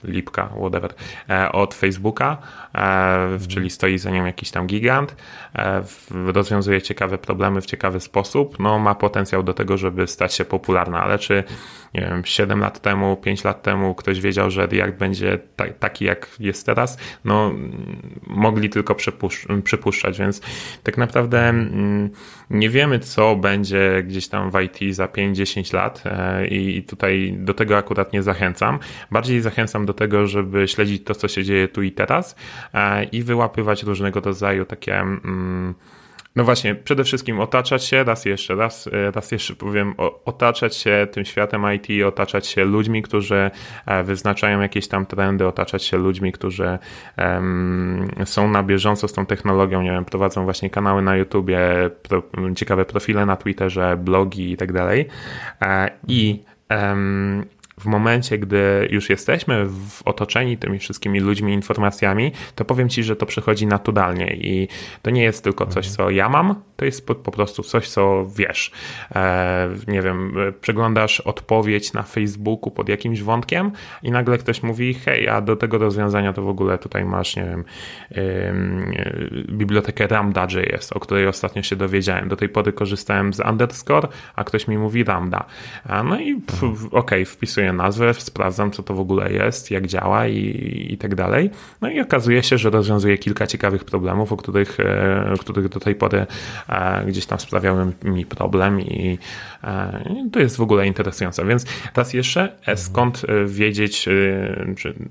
[0.03, 0.93] Lipka, whatever,
[1.29, 2.37] e, od Facebooka,
[2.75, 5.15] e, czyli stoi za nią jakiś tam gigant,
[5.55, 10.45] e, rozwiązuje ciekawe problemy w ciekawy sposób, no ma potencjał do tego, żeby stać się
[10.45, 11.43] popularna, ale czy
[11.93, 15.39] nie wiem, 7 lat temu, 5 lat temu ktoś wiedział, że React będzie
[15.79, 17.53] taki jak jest teraz, no
[18.27, 18.95] mogli tylko
[19.63, 20.41] przypuszczać, więc
[20.83, 22.09] tak naprawdę mm,
[22.49, 26.03] nie wiemy, co będzie gdzieś tam w IT za 5-10 lat
[26.49, 28.79] i tutaj do tego akurat nie zachęcam.
[29.11, 32.35] Bardziej zachęcam do tego, żeby śledzić to, co się dzieje tu i teraz
[32.73, 34.99] e, i wyłapywać różnego rodzaju takie.
[34.99, 35.73] Mm,
[36.35, 39.93] no właśnie, przede wszystkim otaczać się, raz jeszcze, raz, e, raz jeszcze powiem,
[40.25, 43.51] otaczać się tym światem IT, otaczać się ludźmi, którzy
[43.85, 46.77] e, wyznaczają jakieś tam trendy, otaczać się ludźmi, którzy
[47.17, 51.59] um, są na bieżąco z tą technologią, nie wiem, prowadzą właśnie kanały na YouTubie,
[52.03, 52.23] pro,
[52.55, 55.07] ciekawe profile na Twitterze, blogi i tak dalej.
[56.07, 57.45] I um,
[57.79, 63.15] w momencie, gdy już jesteśmy w otoczeni tymi wszystkimi ludźmi, informacjami, to powiem Ci, że
[63.15, 64.67] to przychodzi naturalnie i
[65.01, 68.25] to nie jest tylko coś, co ja mam, to jest po, po prostu coś, co
[68.35, 68.71] wiesz.
[69.15, 73.71] E, nie wiem, przeglądasz odpowiedź na Facebooku pod jakimś wątkiem
[74.03, 77.45] i nagle ktoś mówi, hej, a do tego rozwiązania to w ogóle tutaj masz, nie
[77.45, 77.63] wiem,
[79.49, 82.29] bibliotekę Ramda.js, o której ostatnio się dowiedziałem.
[82.29, 85.45] Do tej pory korzystałem z underscore, a ktoś mi mówi Ramda.
[86.05, 90.87] no i okej, okay, wpisuję nazwę, sprawdzam, co to w ogóle jest, jak działa i,
[90.89, 91.49] i tak dalej.
[91.81, 95.95] No i okazuje się, że rozwiązuje kilka ciekawych problemów, o których, e, których do tej
[95.95, 96.25] pory
[96.69, 99.19] e, gdzieś tam sprawiały mi problem i
[99.63, 101.45] e, to jest w ogóle interesujące.
[101.45, 104.09] Więc raz jeszcze, skąd wiedzieć,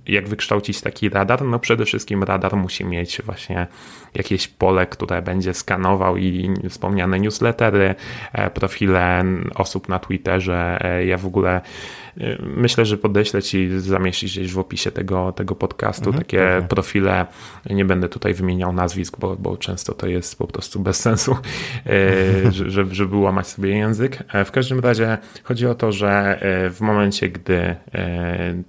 [0.06, 1.44] jak wykształcić taki radar?
[1.44, 3.66] No przede wszystkim radar musi mieć właśnie
[4.14, 7.94] jakieś pole, które będzie skanował i wspomniane newslettery,
[8.54, 10.78] profile osób na Twitterze.
[11.06, 11.60] Ja w ogóle
[12.40, 16.68] myślę, że podeślę ci zamieścić gdzieś w opisie tego, tego podcastu mhm, takie okay.
[16.68, 17.26] profile.
[17.70, 21.36] Nie będę tutaj wymieniał nazwisk, bo, bo często to jest po prostu bez sensu,
[22.66, 24.24] żeby, żeby łamać sobie język.
[24.44, 27.76] W każdym razie chodzi o to, że w momencie, gdy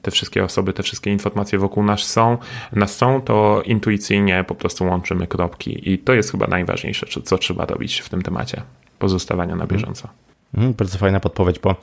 [0.02, 2.38] te wszystkie osoby, te wszystkie informacje wokół nas są,
[2.72, 7.66] nas są, to intuicyjnie po prostu łączymy kropki i to jest chyba najważniejsze, co trzeba
[7.66, 8.62] robić w tym temacie
[9.00, 9.80] pozostawania na mhm.
[9.80, 10.10] bieżąco.
[10.58, 11.76] Mm, bardzo fajna podpowiedź, bo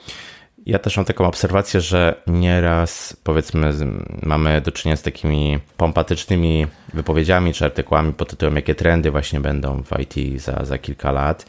[0.66, 3.72] ja też mam taką obserwację, że nieraz powiedzmy
[4.22, 9.82] mamy do czynienia z takimi pompatycznymi wypowiedziami czy artykułami pod tytułem jakie trendy właśnie będą
[9.82, 11.46] w IT za, za kilka lat.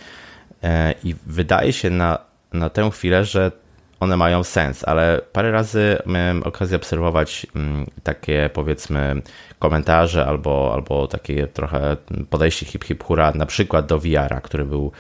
[0.63, 2.19] E, i wydaje się na,
[2.54, 3.51] na tę chwilę, że
[3.99, 9.21] one mają sens, ale parę razy miałem okazję obserwować mm, takie powiedzmy
[9.60, 11.97] komentarze albo, albo takie trochę
[12.30, 14.91] podejście hip hip hura na przykład do VR-a, który był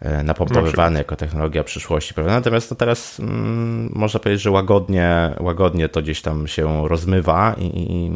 [0.00, 2.14] e, napompowywany jako technologia przyszłości.
[2.14, 2.32] Prawda?
[2.32, 7.66] Natomiast no teraz mm, można powiedzieć, że łagodnie, łagodnie to gdzieś tam się rozmywa i,
[7.66, 8.10] i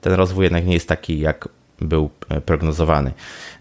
[0.00, 1.48] ten rozwój jednak nie jest taki, jak
[1.80, 3.12] był e, prognozowany.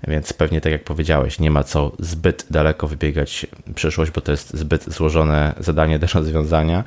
[0.07, 4.57] Więc pewnie tak jak powiedziałeś, nie ma co zbyt daleko wybiegać przyszłość, bo to jest
[4.57, 6.83] zbyt złożone zadanie do rozwiązania.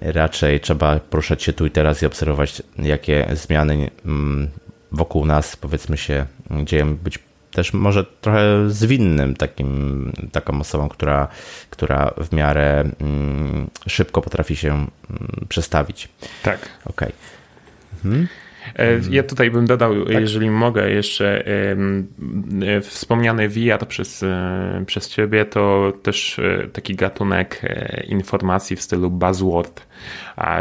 [0.00, 4.48] Raczej trzeba poruszać się tu i teraz i obserwować, jakie zmiany mm,
[4.92, 6.26] wokół nas, powiedzmy się,
[6.64, 6.96] dzieją.
[6.96, 7.18] Być
[7.52, 11.28] też może trochę zwinnym takim, taką osobą, która,
[11.70, 14.88] która w miarę mm, szybko potrafi się mm,
[15.48, 16.08] przestawić.
[16.42, 16.58] Tak.
[16.84, 17.08] Okej.
[17.08, 18.04] Okay.
[18.04, 18.28] Mhm.
[18.76, 20.20] E, ja tutaj bym dodał, tak?
[20.20, 26.40] jeżeli mogę, jeszcze e, wspomniany VR przez, e, przez ciebie, to też
[26.72, 27.62] taki gatunek
[28.08, 29.87] informacji w stylu buzzword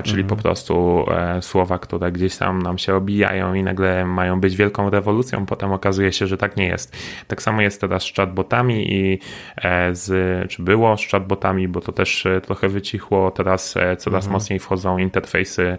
[0.03, 0.27] czyli mhm.
[0.27, 4.89] po prostu e, słowa, które gdzieś tam nam się obijają i nagle mają być wielką
[4.89, 6.97] rewolucją, potem okazuje się, że tak nie jest.
[7.27, 9.19] Tak samo jest teraz z chatbotami i
[9.57, 14.33] e, z, czy było z chatbotami, bo to też e, trochę wycichło, teraz coraz mhm.
[14.33, 15.77] mocniej wchodzą interfejsy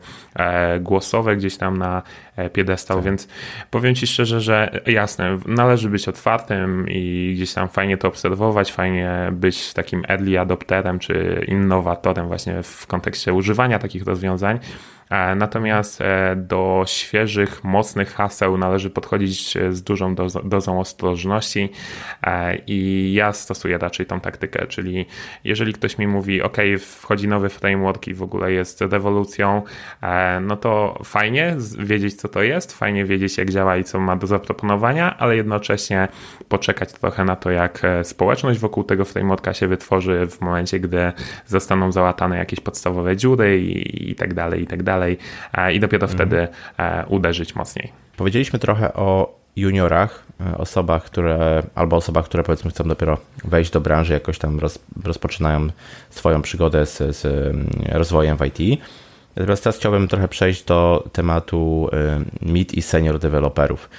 [0.81, 2.03] głosowe gdzieś tam na
[2.53, 3.05] piedestał, tak.
[3.05, 3.29] więc
[3.71, 9.29] powiem Ci szczerze, że jasne, należy być otwartym i gdzieś tam fajnie to obserwować, fajnie
[9.33, 14.59] być takim early adopterem czy innowatorem właśnie w kontekście używania takich rozwiązań.
[15.11, 21.73] E, natomiast e, do świeżych, mocnych haseł należy podchodzić e, z dużą dozą ostrożności
[22.67, 25.07] i ja stosuję raczej tą taktykę, czyli
[25.45, 29.63] jeżeli ktoś mi mówi, OK, wchodzi nowy framework i w ogóle jest rewolucją,
[30.41, 34.27] no to fajnie wiedzieć, co to jest, fajnie wiedzieć, jak działa i co ma do
[34.27, 36.09] zaproponowania, ale jednocześnie
[36.49, 41.13] poczekać trochę na to, jak społeczność wokół tego frameworka się wytworzy w momencie, gdy
[41.47, 45.19] zostaną załatane jakieś podstawowe dziury i, i tak dalej, i tak dalej dalej
[45.73, 46.19] i dopiero mhm.
[46.19, 47.93] wtedy e, uderzyć mocniej.
[48.17, 53.81] Powiedzieliśmy trochę o juniorach, e, osobach, które, albo osobach, które powiedzmy chcą dopiero wejść do
[53.81, 55.69] branży, jakoś tam roz, rozpoczynają
[56.11, 57.55] swoją przygodę z, z
[57.93, 58.81] rozwojem w IT.
[59.37, 63.91] Natomiast teraz chciałbym trochę przejść do tematu e, mid i senior deweloperów,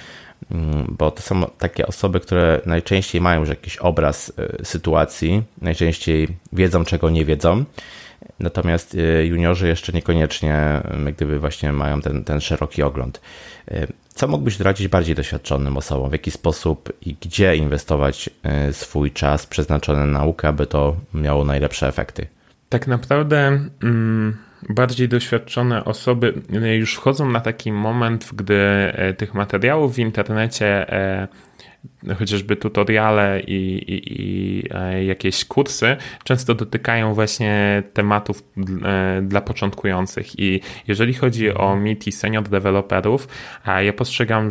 [0.50, 4.32] mm, bo to są takie osoby, które najczęściej mają już jakiś obraz
[4.62, 7.64] sytuacji, najczęściej wiedzą, czego nie wiedzą
[8.40, 13.20] Natomiast y, juniorzy jeszcze niekoniecznie, y, gdyby właśnie mają ten, ten szeroki ogląd.
[13.72, 16.10] Y, co mógłbyś doradzić bardziej doświadczonym osobom?
[16.10, 18.30] W jaki sposób i gdzie inwestować
[18.72, 22.26] swój czas przeznaczony na naukę, aby to miało najlepsze efekty?
[22.68, 23.60] Tak naprawdę.
[23.82, 24.36] Mm
[24.68, 26.34] bardziej doświadczone osoby
[26.78, 28.60] już wchodzą na taki moment, gdy
[29.16, 30.86] tych materiałów w internecie
[32.18, 33.54] chociażby tutoriale i,
[33.92, 38.42] i, i, e, jakieś kursy często dotykają właśnie tematów
[39.22, 40.38] dla początkujących.
[40.38, 43.28] I jeżeli chodzi o MIT senior deweloperów,
[43.80, 44.50] ja postrzegam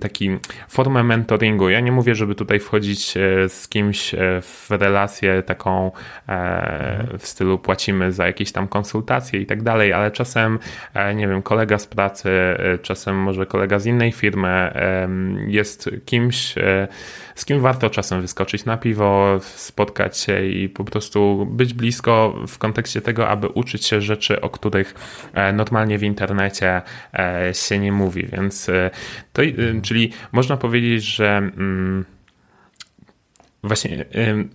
[0.00, 1.70] taki formę mentoringu.
[1.70, 5.92] Ja nie mówię, żeby tutaj wchodzić e, z kimś e, w relację taką
[6.28, 10.58] e, w stylu płacimy za jakieś tam konsultacje i tak dalej, ale czasem,
[11.14, 12.30] nie wiem, kolega z pracy,
[12.82, 14.72] czasem może kolega z innej firmy
[15.46, 16.54] jest kimś,
[17.34, 22.58] z kim warto czasem wyskoczyć na piwo, spotkać się i po prostu być blisko w
[22.58, 24.94] kontekście tego, aby uczyć się rzeczy, o których
[25.52, 26.82] normalnie w internecie
[27.52, 28.70] się nie mówi, więc
[29.32, 32.04] to, y, czyli można powiedzieć, że mm,
[33.64, 34.04] Właśnie,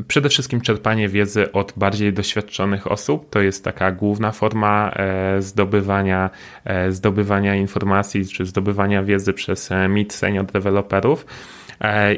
[0.07, 6.29] przede wszystkim czerpanie wiedzy od bardziej doświadczonych osób to jest taka główna forma e, zdobywania,
[6.65, 11.25] e, zdobywania informacji czy zdobywania wiedzy przez e, mid senior deweloperów.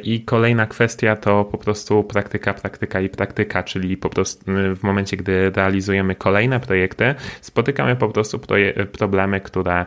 [0.04, 4.46] I kolejna kwestia to po prostu praktyka, praktyka i praktyka, czyli po prostu
[4.76, 8.40] w momencie, gdy realizujemy kolejne projekty, spotykamy po prostu
[8.92, 9.86] problemy, które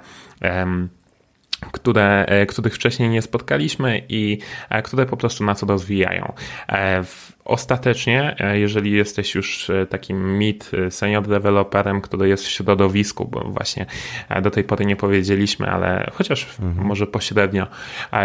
[1.72, 4.38] które, e, których wcześniej nie spotkaliśmy i
[4.70, 6.32] e, które po prostu nas rozwijają.
[7.44, 13.28] Ostatecznie, e, jeżeli jesteś już e, takim mid e, senior developerem, który jest w środowisku,
[13.28, 13.86] bo właśnie
[14.42, 16.86] do tej pory nie powiedzieliśmy, ale chociaż mhm.
[16.86, 17.66] może pośrednio,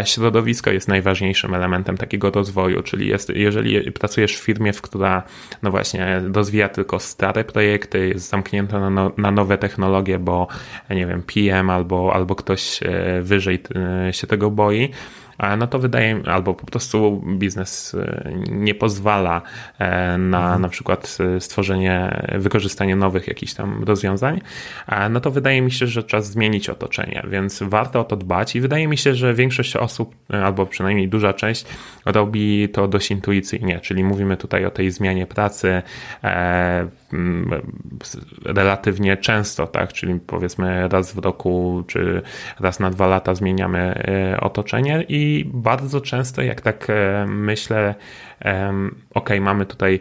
[0.05, 5.23] środowisko jest najważniejszym elementem takiego rozwoju, czyli jest, jeżeli pracujesz w firmie, w która
[5.63, 10.47] no właśnie rozwija tylko stare projekty, jest zamknięta na, no, na nowe technologie, bo
[10.89, 12.79] nie wiem, PM albo, albo ktoś
[13.21, 13.63] wyżej
[14.11, 14.91] się tego boi,
[15.57, 19.41] no to wydaje albo po prostu biznes e, nie pozwala
[19.79, 20.61] e, na mhm.
[20.61, 24.41] na przykład e, stworzenie, wykorzystanie nowych jakichś tam rozwiązań,
[25.09, 28.61] no to wydaje mi się, że czas zmienić otoczenie, więc warto o to dbać i
[28.61, 31.65] wydaje mi się, że większość osób, albo przynajmniej duża część
[32.05, 35.81] robi to dość intuicyjnie, czyli mówimy tutaj o tej zmianie pracy,
[38.45, 39.93] relatywnie często, tak?
[39.93, 42.21] Czyli powiedzmy raz w roku czy
[42.59, 47.95] raz na dwa lata zmieniamy e, otoczenie i bardzo często, jak tak e, myślę,
[49.13, 49.99] ok, mamy tutaj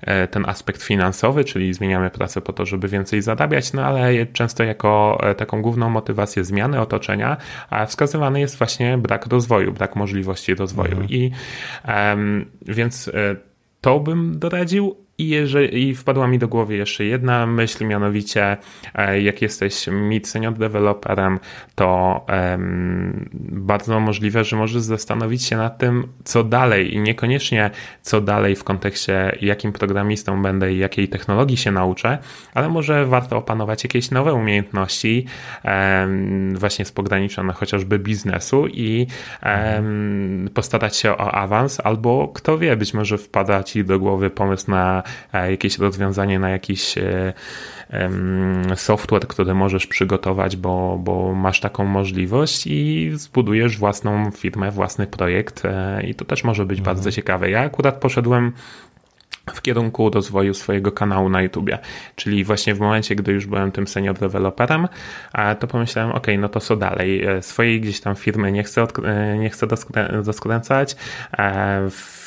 [0.00, 4.64] e, ten aspekt finansowy, czyli zmieniamy pracę po to, żeby więcej zarabiać, no ale często
[4.64, 7.36] jako taką główną motywację zmiany otoczenia
[7.86, 10.92] wskazywany jest właśnie brak rozwoju, brak możliwości rozwoju.
[10.92, 11.10] Mhm.
[11.10, 11.30] I
[11.88, 13.10] um, więc
[13.80, 18.56] to bym doradził, i, jeżeli, I wpadła mi do głowy jeszcze jedna myśl, mianowicie
[18.94, 21.38] e, jak jesteś mid senior developerem,
[21.74, 27.70] to um, bardzo możliwe, że możesz zastanowić się nad tym, co dalej i niekoniecznie
[28.02, 32.18] co dalej w kontekście jakim programistą będę i jakiej technologii się nauczę,
[32.54, 35.26] ale może warto opanować jakieś nowe umiejętności
[35.64, 39.06] um, właśnie z pograniczone chociażby biznesu i
[39.42, 44.70] um, postarać się o awans albo kto wie, być może wpada ci do głowy pomysł
[44.70, 47.32] na jakieś rozwiązanie na jakiś e,
[48.76, 55.64] software, który możesz przygotować, bo, bo masz taką możliwość i zbudujesz własną firmę, własny projekt
[55.64, 56.96] e, i to też może być mhm.
[56.96, 57.50] bardzo ciekawe.
[57.50, 58.52] Ja akurat poszedłem
[59.54, 61.78] w kierunku rozwoju swojego kanału na YouTubie.
[62.16, 64.88] Czyli właśnie w momencie, gdy już byłem tym senior developerem,
[65.60, 67.26] to pomyślałem, ok, no to co dalej?
[67.40, 68.86] Swojej gdzieś tam firmy nie chcę,
[69.38, 69.66] nie chcę
[70.22, 70.96] doskręcać.
[71.90, 72.24] W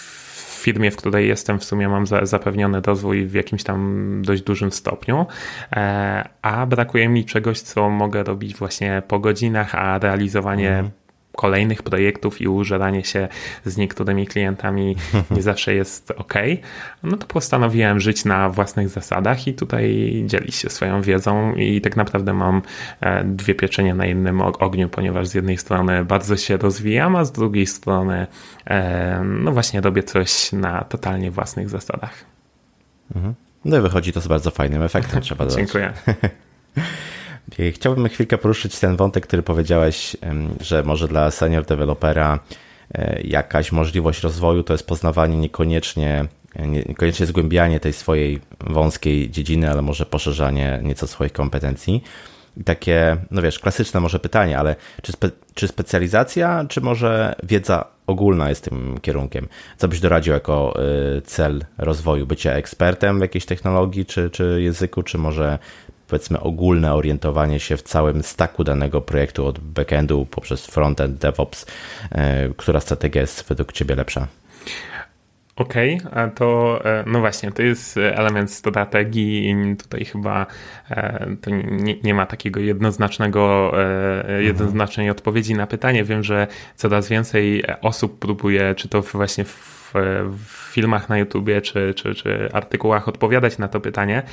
[0.58, 5.26] firmie, w której jestem, w sumie mam zapewniony rozwój w jakimś tam dość dużym stopniu,
[5.76, 11.07] e, a brakuje mi czegoś, co mogę robić właśnie po godzinach, a realizowanie mhm
[11.38, 13.27] kolejnych projektów i użeranie się
[13.65, 14.95] z niektórymi klientami
[15.35, 16.33] nie zawsze jest ok,
[17.03, 21.95] no to postanowiłem żyć na własnych zasadach i tutaj dzielić się swoją wiedzą i tak
[21.95, 22.61] naprawdę mam
[23.01, 27.31] e, dwie pieczenie na jednym ogniu, ponieważ z jednej strony bardzo się rozwijam, a z
[27.31, 28.27] drugiej strony
[28.65, 32.25] e, no właśnie robię coś na totalnie własnych zasadach.
[33.15, 33.33] Mhm.
[33.65, 35.57] No i wychodzi to z bardzo fajnym efektem, trzeba dodać.
[35.57, 35.93] Dziękuję.
[37.71, 40.17] Chciałbym chwilkę poruszyć ten wątek, który powiedziałeś,
[40.61, 42.39] że może dla senior dewelopera
[42.93, 46.25] e, jakaś możliwość rozwoju to jest poznawanie niekoniecznie,
[46.87, 52.03] niekoniecznie zgłębianie tej swojej wąskiej dziedziny, ale może poszerzanie nieco swoich kompetencji.
[52.57, 57.85] I takie, no wiesz, klasyczne może pytanie, ale czy, spe, czy specjalizacja, czy może wiedza
[58.07, 59.47] ogólna jest tym kierunkiem?
[59.77, 60.79] Co byś doradził jako
[61.17, 62.27] y, cel rozwoju?
[62.27, 65.59] Bycie ekspertem w jakiejś technologii, czy, czy języku, czy może
[66.08, 71.66] powiedzmy ogólne orientowanie się w całym stacku danego projektu od backendu poprzez frontend, DevOps,
[72.12, 74.28] e, która strategia jest według Ciebie lepsza?
[75.55, 80.45] Okej, okay, to e, no właśnie, to jest element strategii i tutaj chyba
[80.89, 84.43] e, to nie, nie ma takiego jednoznacznego, mhm.
[84.43, 86.03] jednoznacznej odpowiedzi na pytanie.
[86.03, 89.78] Wiem, że coraz więcej osób próbuje, czy to właśnie w
[90.38, 94.23] w filmach na YouTubie czy, czy, czy artykułach odpowiadać na to pytanie.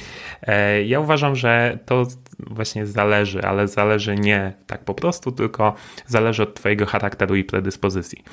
[0.43, 2.07] E, ja uważam, że to
[2.39, 5.75] właśnie zależy, ale zależy nie tak po prostu, tylko
[6.07, 8.25] zależy od Twojego charakteru i predyspozycji.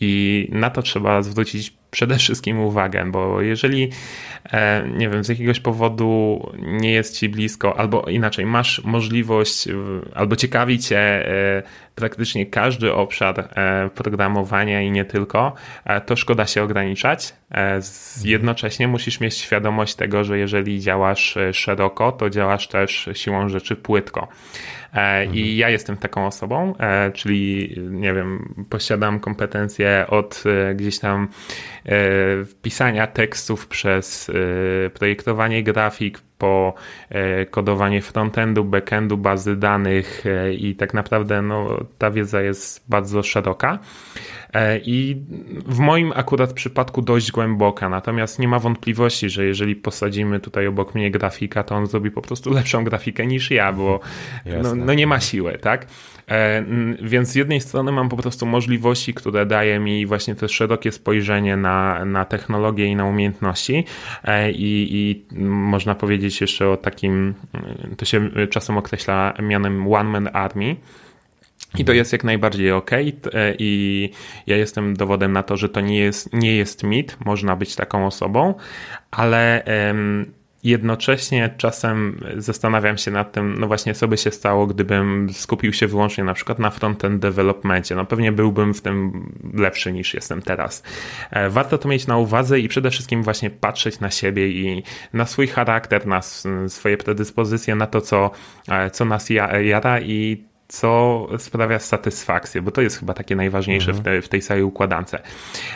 [0.00, 3.90] I na to trzeba zwrócić przede wszystkim uwagę, bo jeżeli,
[4.52, 9.68] e, nie wiem, z jakiegoś powodu nie jest ci blisko, albo inaczej, masz możliwość,
[10.14, 11.62] albo ciekawi cię e,
[11.94, 13.48] praktycznie każdy obszar
[13.94, 15.54] programowania i nie tylko,
[16.06, 17.34] to szkoda się ograniczać.
[18.24, 24.28] Jednocześnie musisz mieć świadomość tego, że jeżeli działasz szeroko, to działasz też siłą rzeczy płytko.
[24.94, 25.56] E, I mhm.
[25.56, 31.28] ja jestem taką osobą, e, czyli nie wiem, posiadam kompetencje od e, gdzieś tam
[32.62, 34.30] pisania tekstów przez
[34.94, 36.74] projektowanie grafik, po
[37.50, 40.24] kodowanie frontendu, backendu, bazy danych
[40.58, 43.78] i tak naprawdę no, ta wiedza jest bardzo szeroka.
[44.54, 45.16] E, i
[45.66, 47.88] w moim akurat przypadku dość głęboka.
[47.88, 52.22] Natomiast nie ma wątpliwości, że jeżeli posadzimy tutaj obok mnie grafika, to on zrobi po
[52.22, 54.00] prostu lepszą grafikę niż ja, bo
[54.62, 55.86] no, no, nie ma siły, tak?
[56.28, 56.64] E,
[57.02, 61.56] więc z jednej strony mam po prostu możliwości, które daje mi właśnie to szerokie spojrzenie
[61.56, 63.84] na, na technologię i na umiejętności.
[64.24, 67.34] E, i, i można powiedzieć jeszcze o takim,
[67.96, 70.76] to się czasem określa mianem one man army,
[71.78, 72.90] i to jest jak najbardziej ok.
[73.58, 74.10] I
[74.46, 78.06] ja jestem dowodem na to, że to nie jest, nie jest mit, można być taką
[78.06, 78.54] osobą,
[79.10, 79.64] ale
[80.64, 85.86] jednocześnie czasem zastanawiam się nad tym, no właśnie, co by się stało, gdybym skupił się
[85.86, 87.94] wyłącznie na przykład na frontend developmentie.
[87.94, 90.82] No pewnie byłbym w tym lepszy niż jestem teraz.
[91.30, 94.82] E, warto to mieć na uwadze i przede wszystkim właśnie patrzeć na siebie i
[95.12, 96.20] na swój charakter, na
[96.68, 98.30] swoje predyspozycje, na to, co,
[98.68, 99.28] e, co nas
[99.62, 104.02] jara i co sprawia satysfakcję, bo to jest chyba takie najważniejsze mhm.
[104.02, 105.14] w, te, w, tej całej układance.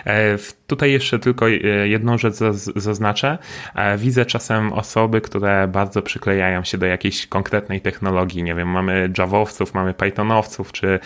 [0.06, 0.38] E,
[0.72, 1.52] tutaj jeszcze tylko e,
[1.88, 2.34] jedną rzecz
[2.76, 3.38] zaznaczę.
[3.74, 8.42] E, widzę czasem osoby, które bardzo przyklejają się do jakiejś konkretnej technologii.
[8.42, 10.98] Nie wiem, mamy Javowców, mamy Pythonowców, czy,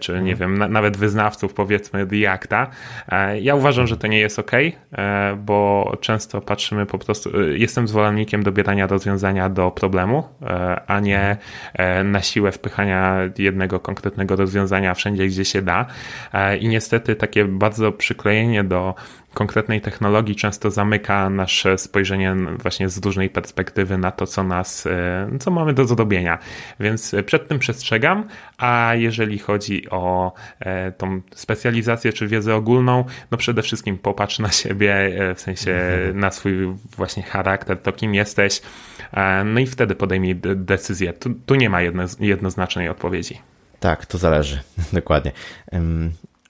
[0.00, 2.66] czy nie wiem, na, nawet wyznawców powiedzmy Reacta.
[3.40, 4.52] Ja uważam, że to nie jest ok,
[5.36, 10.24] bo często patrzymy po prostu, jestem zwolennikiem dobierania rozwiązania do problemu,
[10.86, 11.36] a nie
[12.04, 15.86] na siłę wpychania jednego konkretnego rozwiązania wszędzie, gdzie się da.
[16.32, 18.85] E, I niestety takie bardzo przyklejenie do
[19.34, 25.28] konkretnej technologii często zamyka nasze spojrzenie właśnie z różnej perspektywy na to, co nas, e,
[25.40, 26.38] co mamy do zrobienia.
[26.80, 28.28] Więc przed tym przestrzegam,
[28.58, 34.50] a jeżeli chodzi o e, tą specjalizację czy wiedzę ogólną, no przede wszystkim popatrz na
[34.50, 36.20] siebie, w sensie mhm.
[36.20, 36.52] na swój
[36.96, 38.62] właśnie charakter, to kim jesteś,
[39.44, 41.12] no i wtedy podejmij decyzję.
[41.12, 43.38] Tu, tu nie ma jedno, jednoznacznej odpowiedzi.
[43.80, 44.60] Tak, to zależy,
[44.92, 45.32] dokładnie.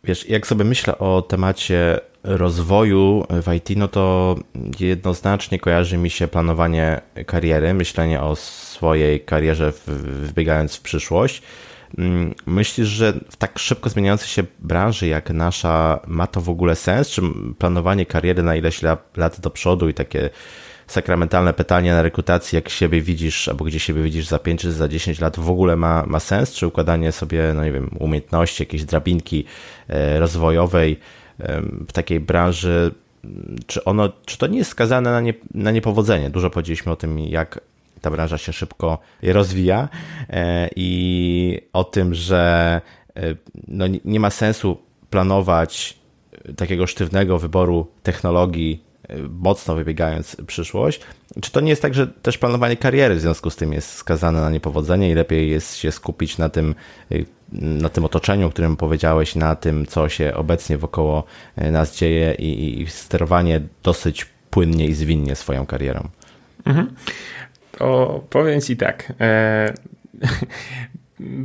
[0.04, 4.36] Wiesz, jak sobie myślę o temacie rozwoju w IT, no to
[4.80, 9.72] jednoznacznie kojarzy mi się planowanie kariery, myślenie o swojej karierze
[10.22, 11.42] wbiegając w przyszłość.
[12.46, 17.10] Myślisz, że w tak szybko zmieniającej się branży jak nasza ma to w ogóle sens?
[17.10, 17.22] Czy
[17.58, 18.82] planowanie kariery na ileś
[19.16, 20.30] lat do przodu i takie
[20.86, 24.88] sakramentalne pytanie na rekrutacji, jak siebie widzisz, albo gdzie siebie widzisz za 5 czy za
[24.88, 26.52] 10 lat, w ogóle ma, ma sens?
[26.52, 29.44] Czy układanie sobie, no nie wiem, umiejętności, jakiejś drabinki
[29.88, 31.00] e, rozwojowej
[31.88, 32.94] w takiej branży,
[33.66, 36.30] czy ono, czy to nie jest skazane na, nie, na niepowodzenie?
[36.30, 37.60] Dużo powiedzieliśmy o tym, jak
[38.00, 39.88] ta branża się szybko rozwija
[40.28, 42.80] e, i o tym, że
[43.16, 43.20] e,
[43.68, 44.78] no, nie ma sensu
[45.10, 45.98] planować
[46.56, 48.86] takiego sztywnego wyboru technologii
[49.30, 51.00] mocno wybiegając przyszłość.
[51.42, 54.40] Czy to nie jest tak, że też planowanie kariery w związku z tym jest skazane
[54.40, 56.74] na niepowodzenie i lepiej jest się skupić na tym,
[57.52, 61.24] na tym otoczeniu, o którym powiedziałeś, na tym, co się obecnie wokoło
[61.56, 66.08] nas dzieje i, i sterowanie dosyć płynnie i zwinnie swoją karierą?
[66.64, 66.94] Mhm.
[67.78, 69.12] To powiem Ci tak.
[69.20, 69.74] E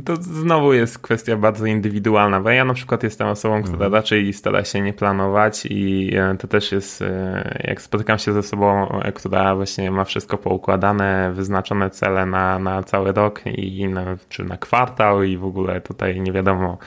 [0.04, 3.92] to znowu jest kwestia bardzo indywidualna, bo ja na przykład jestem osobą, która mhm.
[3.92, 8.38] raczej stara się nie planować i e, to też jest, e, jak spotykam się ze
[8.38, 14.16] osobą, e, która właśnie ma wszystko poukładane, wyznaczone cele na, na cały rok i na,
[14.28, 16.78] czy na kwartał i w ogóle tutaj nie wiadomo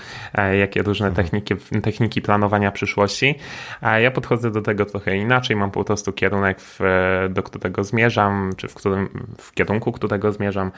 [0.60, 1.26] jakie różne mhm.
[1.26, 3.36] techniki, techniki planowania przyszłości,
[3.82, 6.80] a ja podchodzę do tego trochę inaczej, mam po prostu kierunek, w,
[7.30, 10.72] do którego zmierzam, czy w, którym, w kierunku, którego zmierzam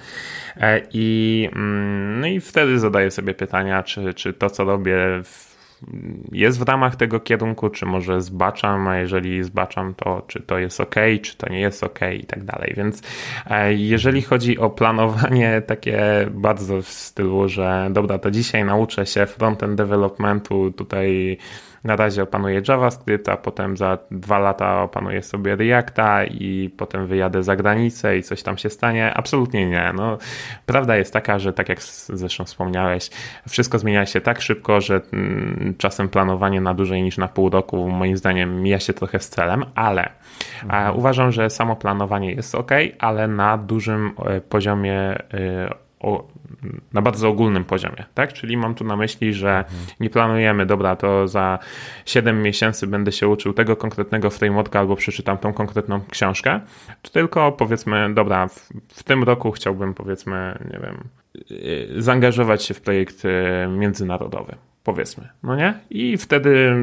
[0.94, 5.22] i mm, no i wtedy zadaję sobie pytania, czy, czy to, co robię,
[6.32, 10.82] jest w ramach tego kierunku, czy może zbaczam, a jeżeli zbaczam, to czy to jest
[10.82, 12.74] ok, czy to nie jest ok i tak dalej.
[12.78, 13.02] Więc
[13.50, 19.26] e, jeżeli chodzi o planowanie takie bardzo w stylu, że dobra, to dzisiaj nauczę się
[19.26, 21.38] frontend developmentu, tutaj
[21.88, 27.44] na razie opanuje JavaScript, a potem za dwa lata opanuje sobie Reacta i potem wyjadę
[27.44, 29.14] za granicę i coś tam się stanie.
[29.14, 29.94] Absolutnie nie.
[29.96, 30.18] No,
[30.66, 31.84] prawda jest taka, że tak jak
[32.14, 33.10] zresztą wspomniałeś,
[33.50, 37.90] wszystko zmienia się tak szybko, że mm, czasem planowanie na dłużej niż na pół roku
[37.90, 40.10] moim zdaniem mija się trochę z celem, ale
[40.64, 40.98] mhm.
[40.98, 44.94] uważam, że samo planowanie jest ok, ale na dużym e, poziomie
[45.34, 46.28] e, o,
[46.94, 48.34] na bardzo ogólnym poziomie, tak?
[48.34, 49.66] Czyli mam tu na myśli, że
[50.00, 51.60] nie planujemy, dobra, to za
[52.06, 56.60] 7 miesięcy będę się uczył tego konkretnego frameworka albo przeczytam tą konkretną książkę,
[57.12, 61.04] tylko powiedzmy, dobra, w, w tym roku chciałbym powiedzmy, nie wiem,
[61.52, 63.30] y, zaangażować się w projekt y,
[63.68, 64.56] międzynarodowy
[64.88, 65.74] powiedzmy, no nie?
[65.90, 66.76] I wtedy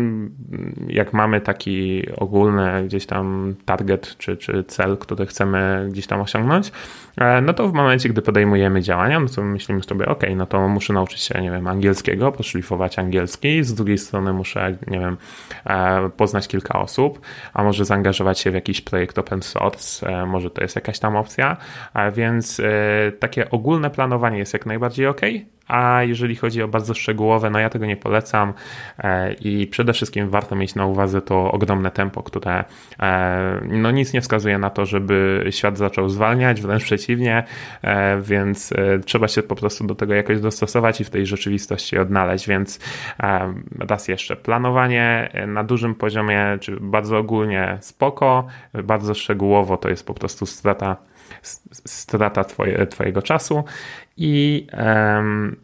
[0.89, 6.73] jak mamy taki ogólny gdzieś tam target czy, czy cel, który chcemy gdzieś tam osiągnąć,
[7.17, 10.69] e, no to w momencie, gdy podejmujemy działania, no to myślimy sobie, ok, no to
[10.69, 15.17] muszę nauczyć się, nie wiem, angielskiego, poszlifować angielski, z drugiej strony muszę, nie wiem,
[15.67, 17.21] e, poznać kilka osób,
[17.55, 21.17] a może zaangażować się w jakiś projekt open source, e, może to jest jakaś tam
[21.17, 21.57] opcja,
[22.13, 22.61] więc
[23.19, 25.21] takie ogólne planowanie jest jak najbardziej ok,
[25.69, 28.53] a jeżeli chodzi o bardzo szczegółowe, no ja tego nie polecam
[28.99, 32.65] e, i przede wszystkim warto mieć na uwadze to ogromne tempo, które
[33.01, 37.45] e, no nic nie wskazuje na to, żeby świat zaczął zwalniać, wręcz przeciwnie,
[37.83, 38.73] e, więc
[39.05, 42.81] trzeba się po prostu do tego jakoś dostosować i w tej rzeczywistości odnaleźć, więc
[43.79, 48.47] raz jeszcze, planowanie na dużym poziomie, czy bardzo ogólnie spoko,
[48.85, 50.97] bardzo szczegółowo to jest po prostu strata
[51.85, 53.65] strata twoje, twojego czasu
[54.17, 54.67] i
[55.17, 55.57] um,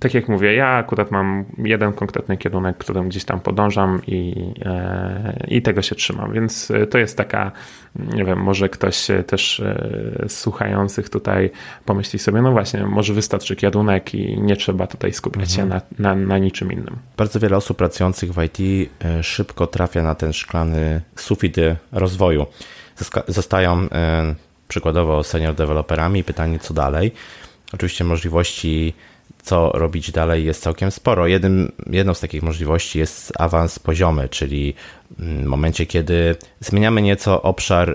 [0.00, 5.46] tak jak mówię, ja akurat mam jeden konkretny kierunek, którym gdzieś tam podążam i, e,
[5.48, 7.52] i tego się trzymam, więc to jest taka,
[7.96, 11.50] nie wiem, może ktoś też e, słuchających tutaj
[11.84, 15.70] pomyśli sobie, no właśnie, może wystarczy kierunek i nie trzeba tutaj skupiać mhm.
[15.70, 16.96] się na, na, na niczym innym.
[17.16, 21.56] Bardzo wiele osób pracujących w IT e, szybko trafia na ten szklany sufit
[21.92, 22.46] rozwoju.
[23.28, 24.34] Zostają e,
[24.68, 27.12] przykładowo senior deweloperami, pytanie co dalej.
[27.74, 28.94] Oczywiście możliwości,
[29.42, 31.26] co robić dalej, jest całkiem sporo.
[31.26, 34.74] Jednym, jedną z takich możliwości jest awans poziomy, czyli
[35.18, 37.90] w momencie, kiedy zmieniamy nieco obszar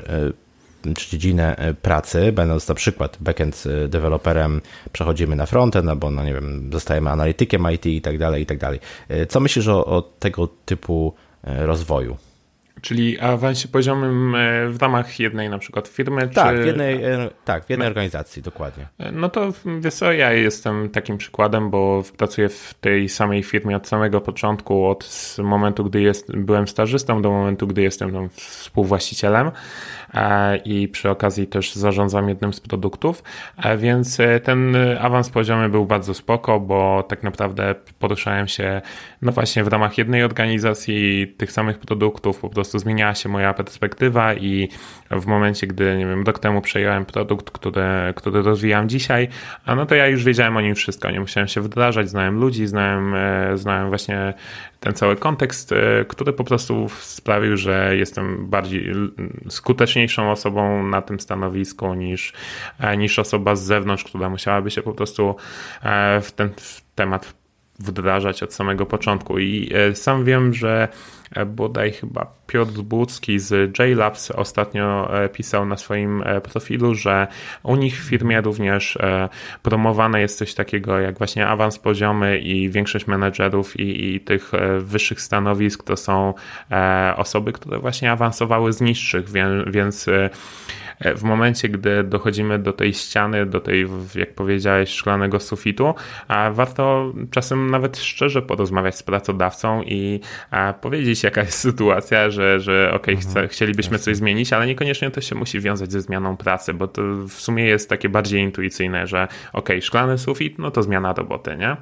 [0.85, 4.61] y, czy dziedzinę y, pracy, będąc na przykład backend y, deweloperem,
[4.91, 8.57] przechodzimy na frontend, albo no nie wiem, zostajemy analitykiem IT i tak dalej, i tak
[8.57, 8.79] dalej.
[9.29, 11.13] Co myślisz o, o tego typu
[11.43, 12.17] rozwoju?
[12.81, 16.27] Czyli awansie poziomym e, w ramach jednej na przykład firmy?
[16.27, 16.63] Tak, czy...
[16.63, 18.87] w jednej, e, tak, w jednej organizacji, dokładnie.
[18.99, 23.75] E, no to wiesz co, ja jestem takim przykładem, bo pracuję w tej samej firmie
[23.77, 29.51] od samego początku, od momentu, gdy jest, byłem stażystą do momentu, gdy jestem tam współwłaścicielem
[30.65, 33.23] i przy okazji też zarządzam jednym z produktów,
[33.77, 38.81] więc ten awans poziomy był bardzo spoko, bo tak naprawdę poruszałem się
[39.21, 44.33] no właśnie w ramach jednej organizacji tych samych produktów, po prostu zmieniała się moja perspektywa
[44.33, 44.69] i
[45.11, 49.27] w momencie, gdy, nie wiem, rok temu przejąłem produkt, który, który rozwijam dzisiaj,
[49.65, 52.67] a no to ja już wiedziałem o nim wszystko, nie musiałem się wdrażać, znałem ludzi,
[52.67, 54.33] znałem, e, znałem właśnie
[54.79, 58.91] ten cały kontekst, e, który po prostu sprawił, że jestem bardziej
[59.49, 62.33] skuteczniejszą osobą na tym stanowisku niż,
[62.79, 65.35] e, niż osoba z zewnątrz, która musiałaby się po prostu
[66.21, 66.49] w ten
[66.95, 67.38] temat
[67.79, 69.39] wdrażać od samego początku.
[69.39, 70.87] I e, sam wiem, że
[71.35, 77.27] e, bodaj chyba Piotr Bucki z JLabs ostatnio e, pisał na swoim profilu, że
[77.63, 78.97] u nich w firmie również
[79.63, 85.21] promowane jest coś takiego jak właśnie awans poziomy i większość menedżerów i, i tych wyższych
[85.21, 86.33] stanowisk to są
[87.15, 89.25] osoby, które właśnie awansowały z niższych,
[89.67, 90.05] więc
[91.15, 95.93] w momencie, gdy dochodzimy do tej ściany, do tej, jak powiedziałeś, szklanego sufitu,
[96.51, 100.19] warto czasem nawet szczerze porozmawiać z pracodawcą i
[100.81, 105.35] powiedzieć, jaka jest sytuacja, że, że ok, mhm, chcielibyśmy coś zmienić, ale niekoniecznie to się
[105.35, 109.69] musi wiązać ze zmianą pracy, bo to w sumie jest takie bardziej intuicyjne, że ok,
[109.81, 111.77] szklany sufit, no to zmiana roboty, nie?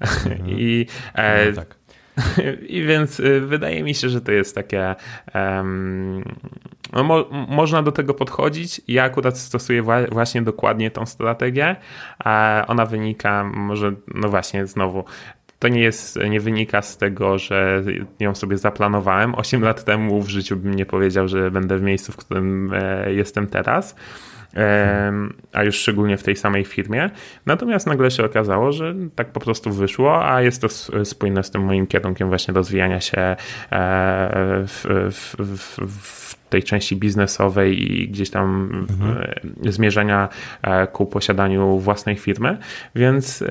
[0.00, 0.50] Mhm.
[0.58, 1.80] I e, no tak.
[2.68, 4.94] I więc y, wydaje mi się, że to jest takie.
[5.34, 6.24] Um,
[6.92, 8.80] mo można do tego podchodzić.
[8.88, 9.82] Ja akurat stosuję
[10.12, 11.76] właśnie dokładnie tą strategię.
[12.18, 15.04] A ona wynika, może, no właśnie, znowu.
[15.58, 17.82] To nie jest, nie wynika z tego, że
[18.20, 19.34] ją sobie zaplanowałem.
[19.34, 23.12] Osiem lat temu w życiu bym nie powiedział, że będę w miejscu, w którym e,
[23.12, 23.96] jestem teraz
[25.52, 27.10] a już szczególnie w tej samej firmie.
[27.46, 30.68] Natomiast nagle się okazało, że tak po prostu wyszło, a jest to
[31.04, 33.36] spójne z tym moim kierunkiem właśnie rozwijania się e,
[34.66, 39.24] w, w, w, w tej części biznesowej i gdzieś tam mhm.
[39.72, 40.28] zmierzenia
[40.62, 42.58] e, ku posiadaniu własnej firmy.
[42.94, 43.44] Więc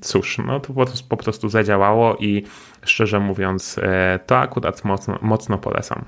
[0.00, 0.72] cóż, no to
[1.08, 2.44] po prostu zadziałało i
[2.84, 6.04] szczerze mówiąc, e, to akurat mocno, mocno polecam.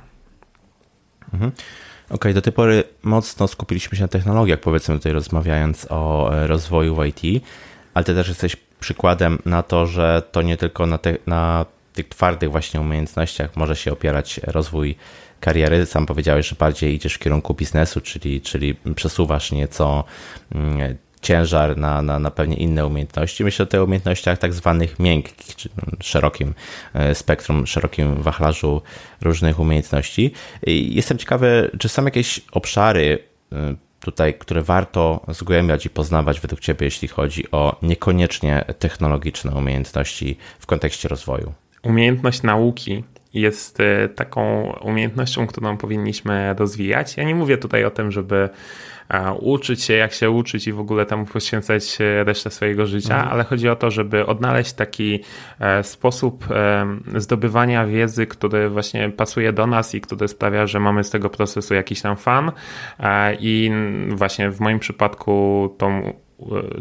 [1.32, 1.53] Mhm.
[2.11, 6.95] OK, do tej pory mocno skupiliśmy się na technologiach, powiedzmy tutaj rozmawiając o e, rozwoju
[6.95, 7.45] w IT,
[7.95, 12.09] ale ty też jesteś przykładem na to, że to nie tylko na, te, na tych
[12.09, 14.97] twardych właśnie umiejętnościach może się opierać rozwój
[15.41, 15.87] kariery.
[15.87, 20.05] Sam powiedziałeś, że bardziej idziesz w kierunku biznesu, czyli, czyli przesuwasz nieco
[20.55, 23.45] mm, ciężar na, na, na pewnie inne umiejętności.
[23.45, 25.69] Myślę o tych umiejętnościach tak zwanych miękkich, czy
[26.01, 26.55] szerokim
[26.95, 28.83] e, spektrum, szerokim wachlarzu
[29.21, 30.33] różnych umiejętności.
[30.66, 33.19] Jestem ciekawy, czy są jakieś obszary,
[33.53, 40.39] e, tutaj, które warto zgłębiać i poznawać według Ciebie, jeśli chodzi o niekoniecznie technologiczne umiejętności
[40.59, 41.53] w kontekście rozwoju?
[41.83, 43.05] Umiejętność nauki
[43.35, 47.16] jest e, taką umiejętnością, którą powinniśmy rozwijać.
[47.16, 48.49] Ja nie mówię tutaj o tym, żeby
[49.41, 53.33] uczyć się, jak się uczyć i w ogóle tam poświęcać resztę swojego życia, mhm.
[53.33, 55.21] ale chodzi o to, żeby odnaleźć taki
[55.61, 56.87] e, sposób e,
[57.17, 61.75] zdobywania wiedzy, który właśnie pasuje do nas i który sprawia, że mamy z tego procesu
[61.75, 62.53] jakiś tam fan.
[63.41, 63.71] I
[64.09, 66.28] właśnie w moim przypadku tą E,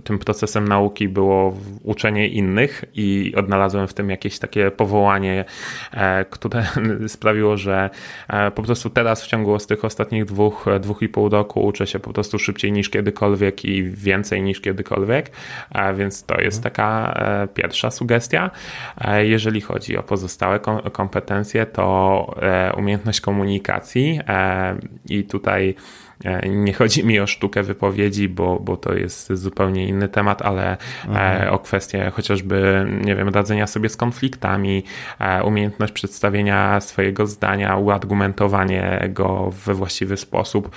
[0.04, 5.46] tym procesem nauki było uczenie innych i odnalazłem w tym jakieś takie powołanie,
[5.92, 6.66] e, które
[7.08, 7.90] sprawiło, że
[8.28, 11.88] e, po prostu teraz w ciągu z tych ostatnich dwóch, dwóch i pół roku uczę
[11.88, 15.32] się po prostu szybciej niż kiedykolwiek i więcej niż kiedykolwiek,
[15.96, 17.20] więc to jest taka
[17.54, 18.52] pierwsza sugestia.
[19.22, 20.60] Jeżeli chodzi o pozostałe
[20.92, 22.36] kompetencje, to
[22.78, 24.20] umiejętność komunikacji
[25.10, 25.76] i tutaj
[26.07, 26.07] E,
[26.50, 30.78] nie chodzi mi o sztukę wypowiedzi, bo, bo to jest zupełnie inny temat, ale e,
[31.08, 31.54] mhm.
[31.54, 34.84] o kwestię chociażby, nie wiem, radzenia sobie z konfliktami,
[35.20, 40.70] e, umiejętność przedstawienia swojego zdania, uargumentowanie go we właściwy sposób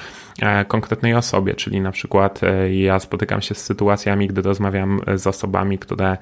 [0.68, 6.16] konkretnej osobie, czyli na przykład ja spotykam się z sytuacjami, gdy rozmawiam z osobami, które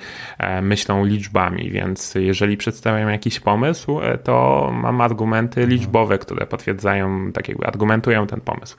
[0.63, 5.79] myślą liczbami, więc jeżeli przedstawiam jakiś pomysł, to mam argumenty mhm.
[5.79, 8.77] liczbowe, które potwierdzają, tak jakby argumentują ten pomysł.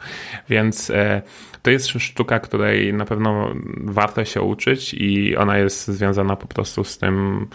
[0.50, 1.22] Więc e,
[1.62, 6.84] to jest sztuka, której na pewno warto się uczyć i ona jest związana po prostu
[6.84, 7.48] z tym,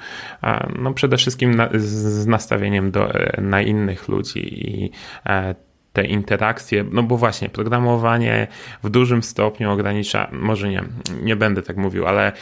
[0.78, 4.90] no przede wszystkim z nastawieniem do, e, na innych ludzi i
[5.26, 5.54] e,
[5.94, 8.46] te interakcje, no bo właśnie programowanie
[8.82, 10.82] w dużym stopniu ogranicza, może nie,
[11.22, 12.32] nie będę tak mówił, ale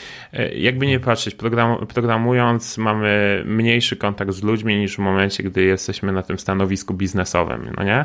[0.57, 6.13] jakby nie patrzeć, program, programując mamy mniejszy kontakt z ludźmi niż w momencie, gdy jesteśmy
[6.13, 8.05] na tym stanowisku biznesowym, no nie?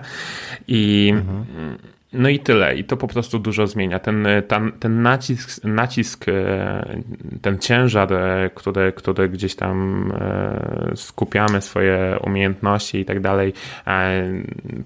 [0.67, 1.77] I mhm
[2.13, 2.75] no i tyle.
[2.75, 3.99] I to po prostu dużo zmienia.
[3.99, 7.01] Ten, ten, ten nacisk, nacisk, e,
[7.41, 13.53] ten ciężar, e, który, który gdzieś tam e, skupiamy swoje umiejętności i tak dalej,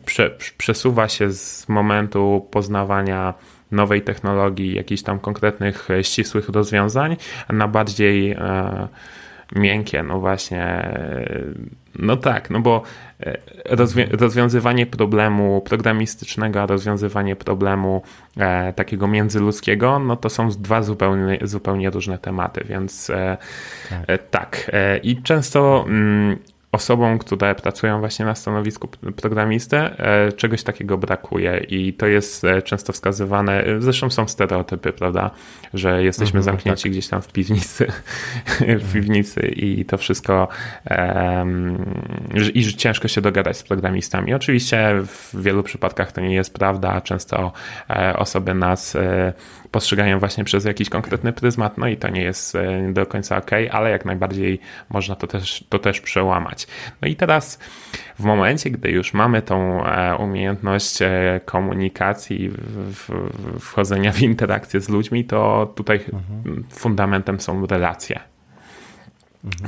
[0.06, 3.34] prze, przesuwa się z momentu poznawania
[3.72, 7.18] nowej technologii, jakichś tam konkretnych, ścisłych rozwiązań
[7.50, 8.36] na bardziej
[9.56, 10.90] miękkie, no właśnie.
[12.00, 12.84] No tak, no bo
[13.20, 18.02] e, rozwią rozwiązywanie problemu programistycznego, a rozwiązywanie problemu
[18.38, 23.38] e, takiego międzyludzkiego, no to są dwa zupełnie, zupełnie różne tematy, więc e,
[23.90, 24.04] tak.
[24.08, 24.72] E, tak.
[24.74, 26.38] E, I często mm,
[26.72, 32.62] osobom, które pracują właśnie na stanowisku programisty, e, czegoś takiego brakuje i to jest e,
[32.62, 35.32] często wskazywane, e, zresztą są stereotypy, prawda,
[35.74, 36.92] że jesteśmy mhm, zamknięci tak.
[36.92, 37.88] gdzieś tam w piwnicy,
[38.86, 40.48] w piwnicy i to wszystko
[40.90, 41.86] um,
[42.54, 44.34] i że ciężko się dogadać z programistami.
[44.34, 47.52] Oczywiście w wielu przypadkach to nie jest prawda, często
[48.16, 48.98] osoby nas
[49.72, 52.58] postrzegają właśnie przez jakiś konkretny pryzmat, no i to nie jest
[52.94, 54.60] do końca ok, ale jak najbardziej
[54.90, 56.68] można to też, to też przełamać.
[57.02, 57.60] No i teraz
[58.20, 62.52] w momencie, gdy już mamy tą e, umiejętność e, komunikacji,
[63.60, 66.64] wchodzenia w interakcję z ludźmi, to tutaj mhm.
[66.70, 68.20] fundamentem są relacje.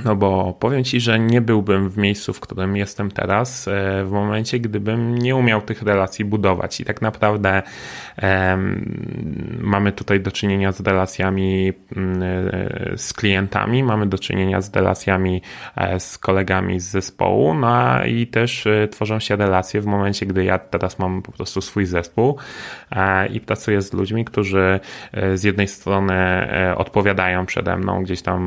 [0.05, 4.11] No bo powiem Ci, że nie byłbym w miejscu, w którym jestem teraz, e, w
[4.11, 6.79] momencie, gdybym nie umiał tych relacji budować.
[6.79, 7.63] I tak naprawdę
[8.21, 14.75] um, mamy tutaj do czynienia z relacjami mm, e, z klientami, mamy do czynienia z
[14.75, 15.41] relacjami
[15.75, 20.59] e, z kolegami z zespołu, no i też tworzą się relacje w momencie, gdy ja
[20.59, 22.37] teraz mam po prostu swój zespół
[23.31, 24.79] i pracuję z ludźmi, którzy
[25.35, 26.13] z jednej strony
[26.75, 28.43] odpowiadają przede mną gdzieś tam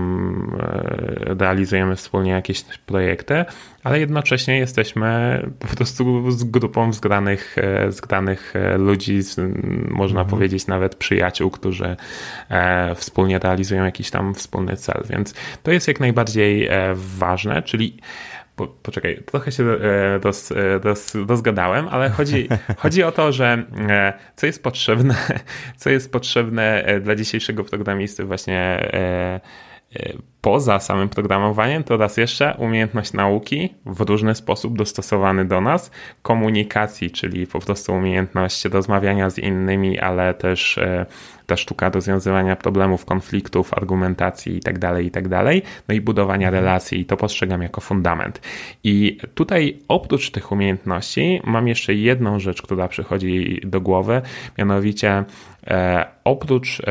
[1.16, 3.44] realizujemy wspólnie jakieś projekty,
[3.86, 9.20] ale jednocześnie jesteśmy po prostu z grupą zgranych, e, zgranych e, ludzi,
[9.88, 10.26] można mhm.
[10.28, 11.96] powiedzieć nawet przyjaciół, którzy
[12.50, 15.02] e, wspólnie realizują jakiś tam wspólny cel.
[15.10, 17.98] Więc to jest jak najbardziej ważne, czyli
[18.56, 19.64] po, poczekaj, trochę się
[20.22, 20.52] roz,
[20.82, 22.48] roz, rozgadałem, ale chodzi,
[22.82, 23.64] chodzi o to, że
[24.36, 25.14] co jest potrzebne,
[25.80, 28.90] co jest potrzebne dla dzisiejszego programisty właśnie
[30.40, 35.90] poza samym programowaniem, to raz jeszcze umiejętność nauki w różny sposób dostosowany do nas,
[36.22, 41.06] komunikacji, czyli po prostu umiejętność rozmawiania z innymi, ale też e,
[41.46, 45.54] ta sztuka rozwiązywania problemów, konfliktów, argumentacji itd., tak itd., tak
[45.88, 46.64] no i budowania mhm.
[46.64, 48.40] relacji i to postrzegam jako fundament.
[48.84, 54.22] I tutaj oprócz tych umiejętności mam jeszcze jedną rzecz, która przychodzi do głowy,
[54.58, 55.24] mianowicie
[55.66, 56.82] e, oprócz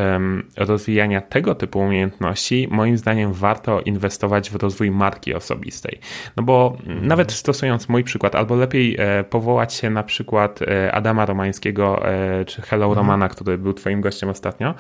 [0.58, 6.00] rozwijania tego typu umiejętności, moim zdaniem warto inwestować w rozwój marki osobistej.
[6.38, 7.08] No bo mhm.
[7.08, 8.98] nawet stosując mój przykład, albo lepiej
[9.30, 10.60] powołać się na przykład
[10.92, 12.04] Adama Romańskiego,
[12.46, 12.98] czy Hello mhm.
[12.98, 14.74] Romana, który był twoim gościem ostatnio,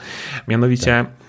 [0.47, 1.24] mianowicie tak E,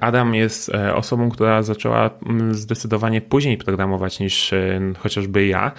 [0.00, 5.72] Adam jest e, osobą, która zaczęła mm, zdecydowanie później programować niż e, chociażby ja.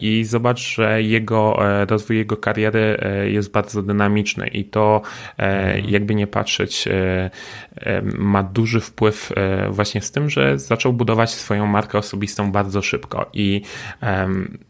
[0.00, 1.58] I zobacz, że jego
[1.88, 4.48] rozwój jego kariery jest bardzo dynamiczny.
[4.48, 5.02] I to
[5.38, 5.84] mhm.
[5.88, 6.88] jakby nie patrzeć
[8.18, 9.32] ma duży wpływ
[9.70, 13.30] właśnie z tym, że zaczął budować swoją markę osobistą bardzo szybko.
[13.32, 13.62] I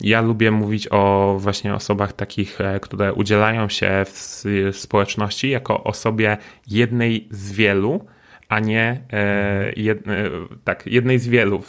[0.00, 6.36] ja lubię mówić o właśnie osobach takich, które udzielają się w społeczności jako osobie
[6.66, 8.06] jednej z wielu,
[8.48, 10.30] a nie e, jed, e,
[10.64, 11.62] tak, jednej z wielu.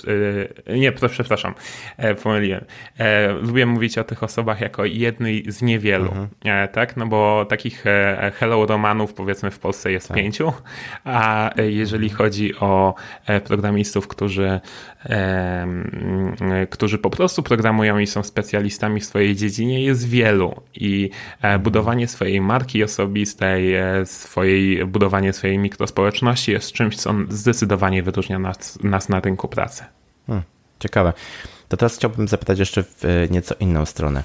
[0.68, 1.54] E, nie, przepraszam,
[2.24, 2.66] pomyliłem.
[3.42, 6.28] Lubię mówić o tych osobach jako jednej z niewielu, mhm.
[6.72, 6.98] Tak?
[6.98, 7.84] No bo takich
[8.34, 10.18] hello romanów powiedzmy w Polsce jest tak.
[10.18, 10.54] pięciu,
[11.04, 12.96] a jeżeli chodzi o
[13.44, 14.60] programistów, którzy
[16.70, 21.62] którzy po prostu programują i są specjalistami w swojej dziedzinie, jest wielu i mhm.
[21.62, 29.10] budowanie swojej marki osobistej, swojej, budowanie swojej mikrospołeczności jest czymś, co zdecydowanie wyróżnia nas, nas
[29.10, 29.84] na rynku pracy.
[30.28, 30.44] Hmm,
[30.80, 31.14] ciekawe.
[31.68, 34.24] To teraz chciałbym zapytać jeszcze w e, nieco inną stronę,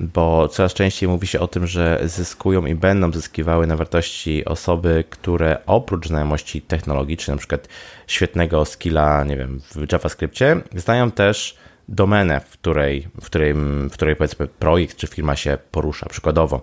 [0.00, 5.04] bo coraz częściej mówi się o tym, że zyskują i będą zyskiwały na wartości osoby,
[5.10, 7.68] które oprócz znajomości technologii, czy na przykład
[8.06, 11.56] świetnego skilla, nie wiem, w JavaScriptie, znają też
[11.88, 16.06] domenę, w której, w której, w której powiedzmy projekt czy firma się porusza.
[16.08, 16.62] Przykładowo,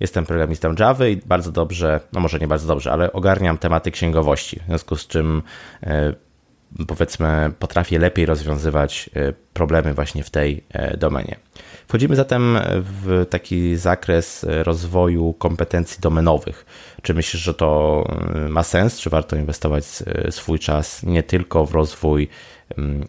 [0.00, 4.60] Jestem programistą Java i bardzo dobrze, no może nie bardzo dobrze, ale ogarniam tematy księgowości,
[4.60, 5.42] w związku z czym
[5.82, 6.14] e,
[6.86, 11.36] powiedzmy potrafię lepiej rozwiązywać e, problemy właśnie w tej e, domenie.
[11.88, 16.66] Wchodzimy zatem w taki zakres rozwoju kompetencji domenowych.
[17.02, 18.04] Czy myślisz, że to
[18.48, 19.00] ma sens?
[19.00, 19.84] Czy warto inwestować
[20.30, 22.28] swój czas nie tylko w rozwój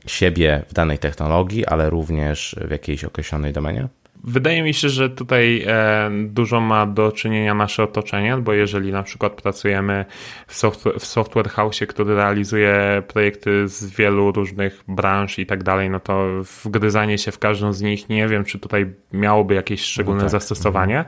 [0.06, 3.88] siebie w danej technologii, ale również w jakiejś określonej domenie?
[4.24, 9.04] Wydaje mi się, że tutaj e, dużo ma do czynienia nasze otoczenie, bo jeżeli na
[9.04, 10.06] przykład pracujemy
[10.48, 15.90] w software, w software house, który realizuje projekty z wielu różnych branż i tak dalej,
[15.90, 16.28] no to
[16.66, 20.32] wgryzanie się w każdą z nich, nie wiem, czy tutaj miałoby jakieś szczególne no tak.
[20.32, 21.06] zastosowanie,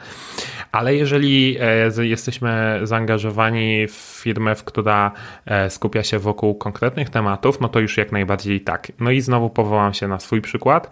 [0.72, 1.58] ale jeżeli
[2.00, 5.12] e, jesteśmy zaangażowani w firmę, w która
[5.46, 8.92] e, skupia się wokół konkretnych tematów, no to już jak najbardziej tak.
[9.00, 10.92] No i znowu powołam się na swój przykład.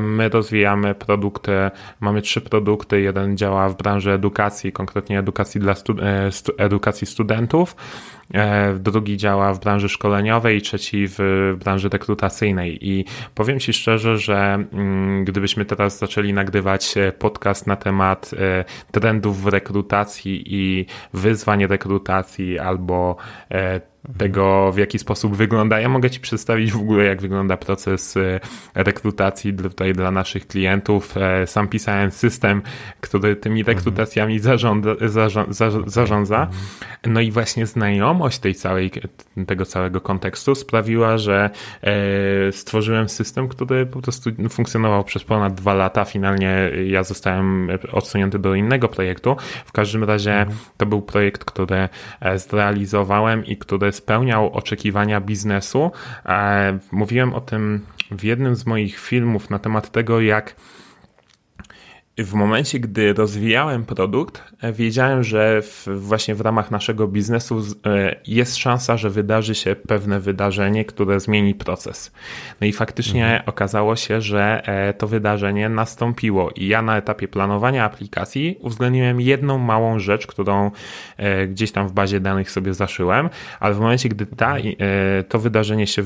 [0.00, 1.55] My rozwijamy produkty
[2.00, 3.00] mamy trzy produkty.
[3.00, 7.76] Jeden działa w branży edukacji, konkretnie edukacji dla e, edukacji studentów.
[8.34, 11.18] E, drugi działa w branży szkoleniowej i trzeci w
[11.64, 12.88] branży rekrutacyjnej.
[12.88, 13.04] I
[13.34, 18.30] powiem Ci szczerze, że mm, gdybyśmy teraz zaczęli nagrywać e, podcast na temat
[18.92, 23.16] trendów w rekrutacji i wyzwań rekrutacji albo
[24.18, 25.80] tego, w jaki sposób wygląda.
[25.80, 28.40] Ja mogę Ci przedstawić w ogóle, jak wygląda proces e,
[28.74, 31.16] rekrutacji tutaj dla naszych klientów.
[31.16, 32.62] E, sam pisałem system,
[33.00, 33.76] który tymi mhm.
[33.76, 34.94] rekrutacjami zarządza,
[35.86, 36.48] zarządza.
[37.06, 38.90] No i właśnie znajomość tej całej,
[39.46, 41.50] tego całego kontekstu sprawiła, że
[41.82, 46.04] e, stworzyłem system, który po prostu funkcjonował przez ponad dwa lata.
[46.04, 49.36] Finalnie ja zostałem odsunięty do innego projektu.
[49.66, 50.58] W każdym razie mhm.
[50.76, 51.88] to był projekt, który
[52.36, 55.90] zrealizowałem i który spełniał oczekiwania biznesu.
[56.26, 60.54] E, mówiłem o tym w jednym z moich filmów na temat tego, jak
[62.18, 68.16] w momencie, gdy rozwijałem produkt, e, wiedziałem, że w, właśnie w ramach naszego biznesu e,
[68.26, 72.12] jest szansa, że wydarzy się pewne wydarzenie, które zmieni proces.
[72.60, 73.42] No i faktycznie mhm.
[73.46, 79.58] okazało się, że e, to wydarzenie nastąpiło i ja na etapie planowania aplikacji uwzględniłem jedną
[79.58, 80.70] małą rzecz, którą
[81.48, 84.56] gdzieś tam w bazie danych sobie zaszyłem, ale w momencie, gdy ta,
[85.28, 86.02] to wydarzenie się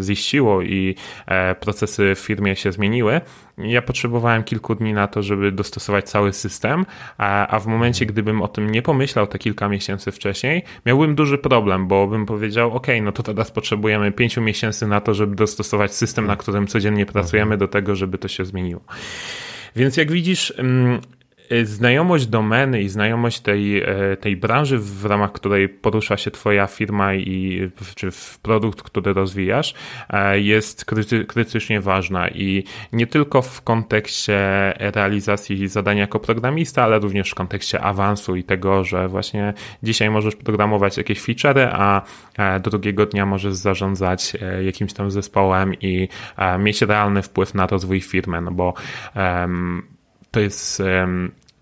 [0.00, 0.94] ziściło i
[1.26, 3.20] e, procesy w firmie się zmieniły,
[3.58, 6.86] ja potrzebowałem kilku dni na to, żeby dostosować cały system,
[7.18, 11.88] a, w momencie, gdybym o tym nie pomyślał te kilka miesięcy wcześniej, miałbym duży problem,
[11.88, 16.26] bo bym powiedział, ok, no to teraz potrzebujemy pięciu miesięcy na to, żeby dostosować system,
[16.26, 18.80] na którym codziennie pracujemy do tego, żeby to się zmieniło.
[19.76, 21.00] Więc jak widzisz, mm,
[21.64, 27.14] znajomość domeny i znajomość tej, e, tej branży, w ramach której porusza się Twoja firma
[27.14, 29.74] i czy w produkt, który rozwijasz,
[30.10, 32.28] e, jest kryty, krytycznie ważna.
[32.28, 34.38] I nie tylko w kontekście
[34.78, 40.36] realizacji zadania jako programista, ale również w kontekście awansu i tego, że właśnie dzisiaj możesz
[40.36, 42.02] programować jakieś featurey, a
[42.60, 46.08] drugiego dnia możesz zarządzać e, jakimś tam zespołem i
[46.58, 48.74] mieć realny wpływ na rozwój firmy, no bo
[50.30, 50.82] to jest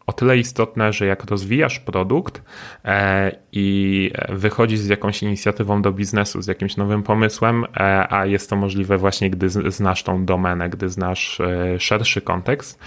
[0.08, 2.42] o tyle istotne, że jak rozwijasz produkt
[2.84, 8.50] e, i wychodzisz z jakąś inicjatywą do biznesu, z jakimś nowym pomysłem, e, a jest
[8.50, 12.78] to możliwe właśnie, gdy znasz tą domenę, gdy znasz e, szerszy kontekst,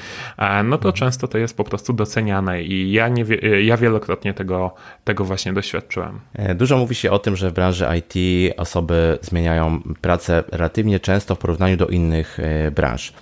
[0.63, 0.93] no to mhm.
[0.93, 3.25] często to jest po prostu doceniane i ja, nie,
[3.63, 6.19] ja wielokrotnie tego, tego właśnie doświadczyłem.
[6.55, 8.13] Dużo mówi się o tym, że w branży IT
[8.57, 12.37] osoby zmieniają pracę relatywnie często w porównaniu do innych
[12.75, 13.13] branż.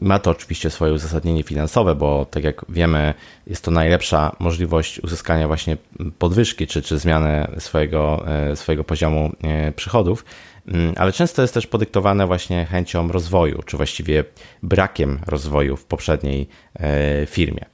[0.00, 3.14] Ma to oczywiście swoje uzasadnienie finansowe, bo tak jak wiemy,
[3.46, 5.76] jest to najlepsza możliwość uzyskania właśnie
[6.18, 10.24] podwyżki czy, czy zmiany swojego, e, swojego poziomu e, przychodów,
[10.68, 14.24] mm, ale często jest też podyktowane właśnie chęcią rozwoju, czy właściwie
[14.62, 17.64] brakiem rozwoju w poprzedniej e, firmie,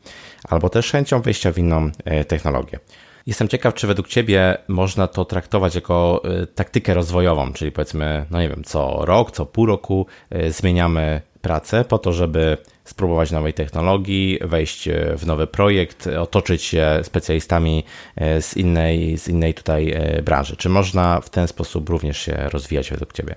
[0.49, 1.91] albo też chęcią wejścia w inną
[2.29, 2.79] technologię.
[3.27, 6.23] Jestem ciekaw, czy według Ciebie można to traktować jako
[6.55, 10.07] taktykę rozwojową, czyli powiedzmy, no nie wiem, co rok, co pół roku
[10.49, 17.85] zmieniamy pracę po to, żeby spróbować nowej technologii, wejść w nowy projekt, otoczyć się specjalistami
[18.17, 20.57] e, z innej, z innej tutaj e, branży.
[20.57, 23.35] Czy można w ten sposób również się rozwijać według Ciebie?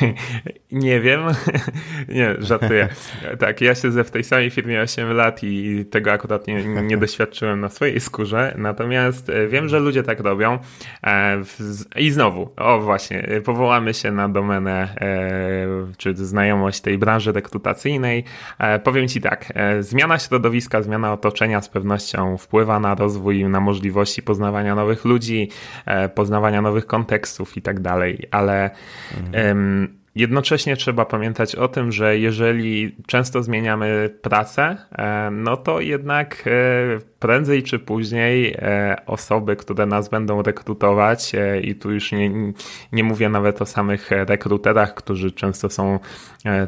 [0.76, 1.20] Nie wiem.
[2.08, 2.88] nie, żartuję.
[3.38, 7.60] Tak, ja siedzę w tej samej firmie 8 lat i tego akurat nie, nie doświadczyłem
[7.60, 8.54] na swojej skórze.
[8.58, 10.58] Natomiast e, wiem, że ludzie tak robią.
[11.04, 11.42] E,
[11.96, 15.66] I znowu, o właśnie, powołamy się na domenę e,
[15.96, 18.24] czy znajomość tej branży rekrutacyjnej.
[18.84, 24.74] Powiem Ci tak, zmiana środowiska, zmiana otoczenia z pewnością wpływa na rozwój, na możliwości poznawania
[24.74, 25.50] nowych ludzi,
[26.14, 28.70] poznawania nowych kontekstów i tak dalej, ale
[29.16, 36.44] mhm Jednocześnie trzeba pamiętać o tym, że jeżeli często zmieniamy pracę, e, no to jednak
[36.46, 36.50] e,
[37.18, 42.30] prędzej czy później e, osoby, które nas będą rekrutować, i tu już nie,
[42.92, 45.98] nie mówię nawet o samych rekruterach, którzy często są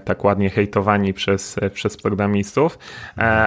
[0.05, 2.79] tak ładnie hejtowani przez, przez programistów,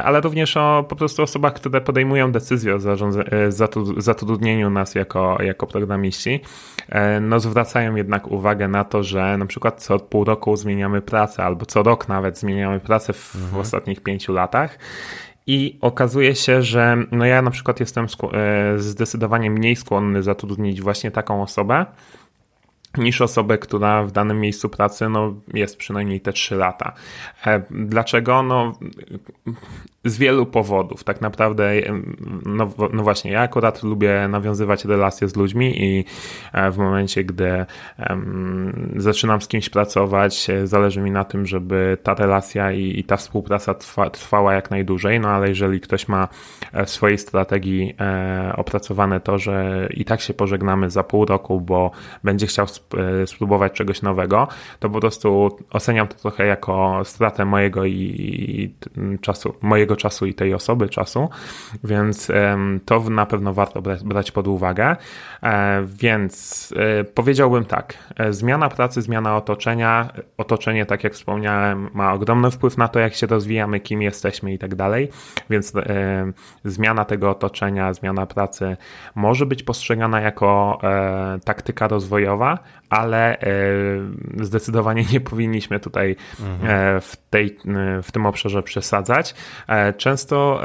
[0.04, 2.80] ale również o po prostu osobach, które podejmują decyzję o
[3.98, 6.40] zatrudnieniu nas jako, jako programiści,
[7.22, 11.66] no zwracają jednak uwagę na to, że na przykład co pół roku zmieniamy pracę, albo
[11.66, 13.54] co rok nawet zmieniamy pracę w, mhm.
[13.54, 14.80] w ostatnich pięciu latach.
[15.48, 21.12] I okazuje się, że no ja na przykład jestem e, zdecydowanie mniej skłonny zatrudnić właśnie
[21.12, 21.86] taką osobę,
[22.98, 26.94] niż osobę, która w danym miejscu pracy no, jest przynajmniej te 3 lata.
[27.46, 28.44] E, dlaczego?
[28.44, 28.74] No,
[30.06, 31.04] z wielu powodów.
[31.04, 31.72] Tak naprawdę,
[32.46, 36.06] no, no, właśnie, ja akurat lubię nawiązywać relacje z ludźmi i
[36.54, 37.66] e, w momencie, gdy
[38.10, 43.04] um, zaczynam z kimś pracować, e, zależy mi na tym, żeby ta relacja i, i
[43.04, 45.20] ta współpraca trwa, trwała jak najdłużej.
[45.20, 46.28] No ale jeżeli ktoś ma
[46.86, 51.92] w swojej strategii e, opracowane to, że i tak się pożegnamy za pół roku, bo
[52.24, 52.81] będzie chciał E,
[53.26, 54.48] spróbować czegoś nowego,
[54.80, 58.76] to po prostu oceniam to trochę jako stratę mojego i
[59.22, 61.30] czasu, mojego czasu i tej osoby czasu,
[61.84, 62.32] więc
[62.86, 64.96] to na pewno warto brać pod uwagę.
[65.44, 67.98] E, więc e, powiedziałbym tak,
[68.30, 73.28] zmiana pracy, zmiana otoczenia, otoczenie, tak jak wspomniałem, ma ogromny wpływ na to, jak się
[73.28, 75.10] rozwijamy, kim jesteśmy i tak dalej,
[75.50, 75.74] więc
[76.66, 78.78] zmiana tego otoczenia, zmiana pracy
[79.16, 80.80] może być postrzegana jako
[81.46, 82.60] taktyka rozwojowa,
[82.92, 83.48] ale e,
[84.42, 86.16] zdecydowanie nie powinniśmy tutaj.
[86.64, 89.36] E, w, tej, e, w tym obszarze przesadzać.
[89.98, 90.62] Często,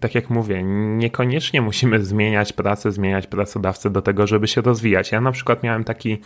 [0.00, 0.62] tak jak mówię,
[0.96, 5.12] niekoniecznie musimy zmieniać pracę, zmieniać pracodawcę do tego, żeby się rozwijać.
[5.12, 6.20] Ja na przykład miałem taki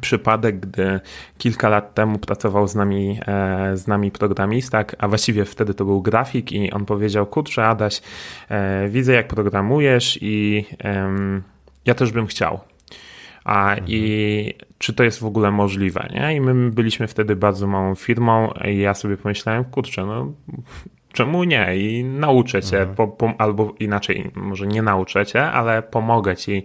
[0.00, 1.00] przypadek, gdy
[1.38, 3.20] kilka lat temu pracował z nami,
[3.74, 8.02] z nami programista, a właściwie wtedy to był grafik i on powiedział, kurczę Adaś,
[8.88, 10.64] widzę jak programujesz i
[11.86, 12.60] ja też bym chciał.
[13.44, 13.86] A mhm.
[13.88, 16.36] i czy to jest w ogóle możliwe, nie?
[16.36, 20.32] I my byliśmy wtedy bardzo małą firmą i ja sobie pomyślałem, kurczę, no
[21.12, 21.76] czemu nie?
[21.76, 22.96] I nauczę cię, mhm.
[22.96, 26.62] po, po, albo inaczej, może nie nauczę cię, ale pomogę ci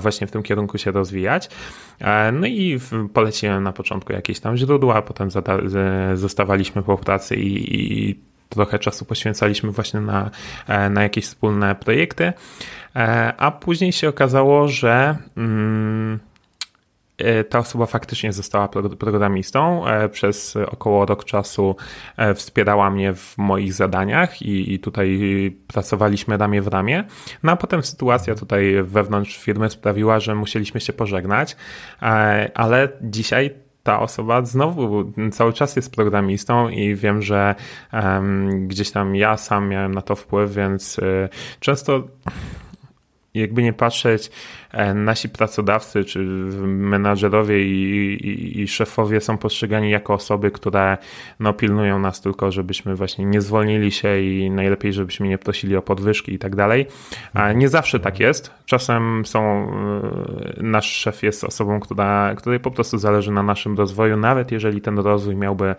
[0.00, 1.48] właśnie w tym kierunku się rozwijać.
[2.00, 2.78] E, no i
[3.12, 5.28] poleciłem na początku jakieś tam źródła, potem
[6.14, 10.30] zostawaliśmy po pracy i, i trochę czasu poświęcaliśmy właśnie na,
[10.68, 12.32] e, na jakieś wspólne projekty,
[13.36, 16.18] a później się okazało, że mm,
[17.18, 18.68] e, ta osoba faktycznie została
[18.98, 19.84] programistą.
[20.12, 21.76] Przez około rok czasu
[22.34, 25.20] wspierała mnie w moich zadaniach i, i tutaj
[25.66, 27.04] pracowaliśmy ramię w ramię.
[27.42, 31.56] No a potem sytuacja tutaj wewnątrz firmy sprawiła, że musieliśmy się pożegnać,
[32.54, 33.50] ale dzisiaj
[33.82, 37.54] ta osoba znowu cały czas jest programistą i wiem, że
[37.92, 41.28] um, gdzieś tam ja sam miałem na to wpływ, więc y,
[41.60, 42.02] często
[43.34, 44.30] jakby nie patrzeć,
[44.94, 46.18] nasi pracodawcy czy
[46.66, 50.98] menadżerowie i, i, i, szefowie są postrzegani jako osoby, które
[51.40, 55.82] no, pilnują nas tylko, żebyśmy właśnie nie zwolnili się i najlepiej, żebyśmy nie prosili o
[55.82, 56.86] podwyżki i tak dalej.
[57.54, 58.50] Nie zawsze tak jest.
[58.66, 59.70] Czasem są,
[60.58, 64.80] e, nasz szef jest osobą, która, której po prostu zależy na naszym rozwoju, nawet jeżeli
[64.80, 65.74] ten rozwój miałby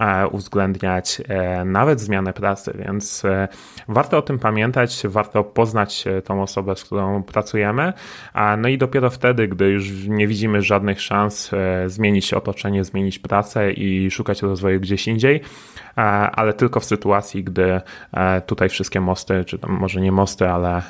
[0.00, 3.48] E, uwzględniać e, nawet zmianę pracy, więc e,
[3.88, 7.92] warto o tym pamiętać, warto poznać tą osobę, z którą pracujemy,
[8.58, 11.50] no i dopiero wtedy, gdy już nie widzimy żadnych szans
[11.86, 15.40] zmienić otoczenie, zmienić pracę i szukać rozwoju gdzieś indziej,
[16.32, 17.80] ale tylko w sytuacji, gdy
[18.46, 20.82] tutaj wszystkie mosty, czy tam może nie mosty, ale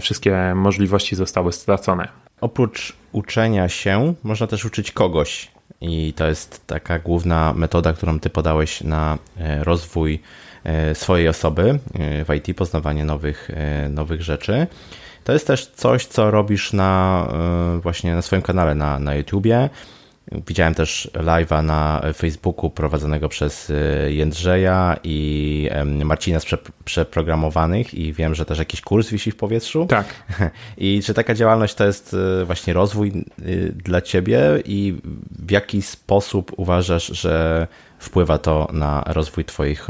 [0.00, 2.08] wszystkie możliwości zostały stracone.
[2.40, 8.30] Oprócz uczenia się, można też uczyć kogoś i to jest taka główna metoda, którą ty
[8.30, 10.20] podałeś na e, rozwój
[10.64, 13.50] e, swojej osoby e, w IT, poznawanie nowych,
[13.90, 14.66] nowych rzeczy.
[15.24, 17.28] To jest też coś, co robisz na
[17.82, 19.68] właśnie na swoim kanale na, na YouTubie.
[20.46, 23.74] Widziałem też live'a na Facebooku prowadzonego przez y,
[24.12, 25.70] Jędrzeja i
[26.04, 26.46] Marcina z
[26.84, 29.86] Przeprogramowanych i wiem, że też jakiś kurs wisi w powietrzu.
[29.86, 30.06] Tak.
[30.78, 33.24] I czy taka działalność to jest y, właśnie rozwój
[33.74, 34.94] dla Ciebie i
[35.38, 37.66] w jaki sposób uważasz, że
[37.98, 39.88] wpływa to na rozwój Twoich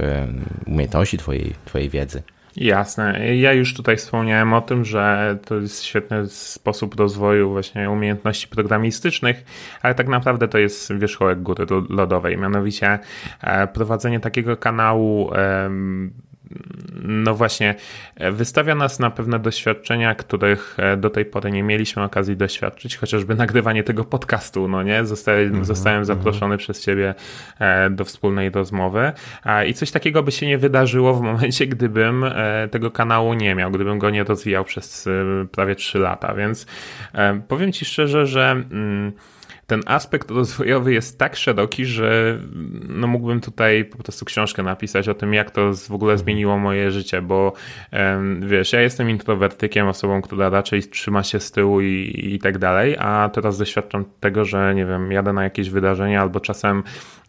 [0.66, 2.22] umiejętności, Twojej, twojej wiedzy?
[2.60, 3.36] Jasne.
[3.36, 9.44] Ja już tutaj wspomniałem o tym, że to jest świetny sposób rozwoju właśnie umiejętności programistycznych,
[9.82, 12.38] ale tak naprawdę to jest wierzchołek góry lodowej.
[12.38, 12.98] Mianowicie
[13.40, 15.30] e, prowadzenie takiego kanału
[17.02, 17.74] no właśnie,
[18.16, 22.96] e, wystawia nas na pewne doświadczenia, których e, do tej pory nie mieliśmy okazji doświadczyć,
[22.96, 25.04] chociażby nagrywanie tego podcastu, no nie?
[25.04, 26.60] Zostałem, mm -hmm, zostałem zaproszony mm -hmm.
[26.60, 27.14] przez ciebie
[27.58, 29.12] e, do wspólnej rozmowy
[29.66, 32.24] i coś takiego by się nie wydarzyło w momencie, gdybym
[32.70, 35.08] tego kanału nie miał, gdybym go nie rozwijał przez
[35.52, 36.66] prawie 3 lata, więc
[37.48, 39.12] powiem ci szczerze, że mm,
[39.68, 42.38] ten aspekt rozwojowy jest tak szeroki, że
[42.88, 46.24] no mógłbym tutaj po prostu książkę napisać o tym, jak to w ogóle mhm.
[46.24, 47.52] zmieniło moje życie, bo
[48.40, 52.96] wiesz, ja jestem introwertykiem, osobą, która raczej trzyma się z tyłu i, i tak dalej,
[52.98, 56.82] a teraz doświadczam tego, że nie wiem, jadę na jakieś wydarzenia albo czasem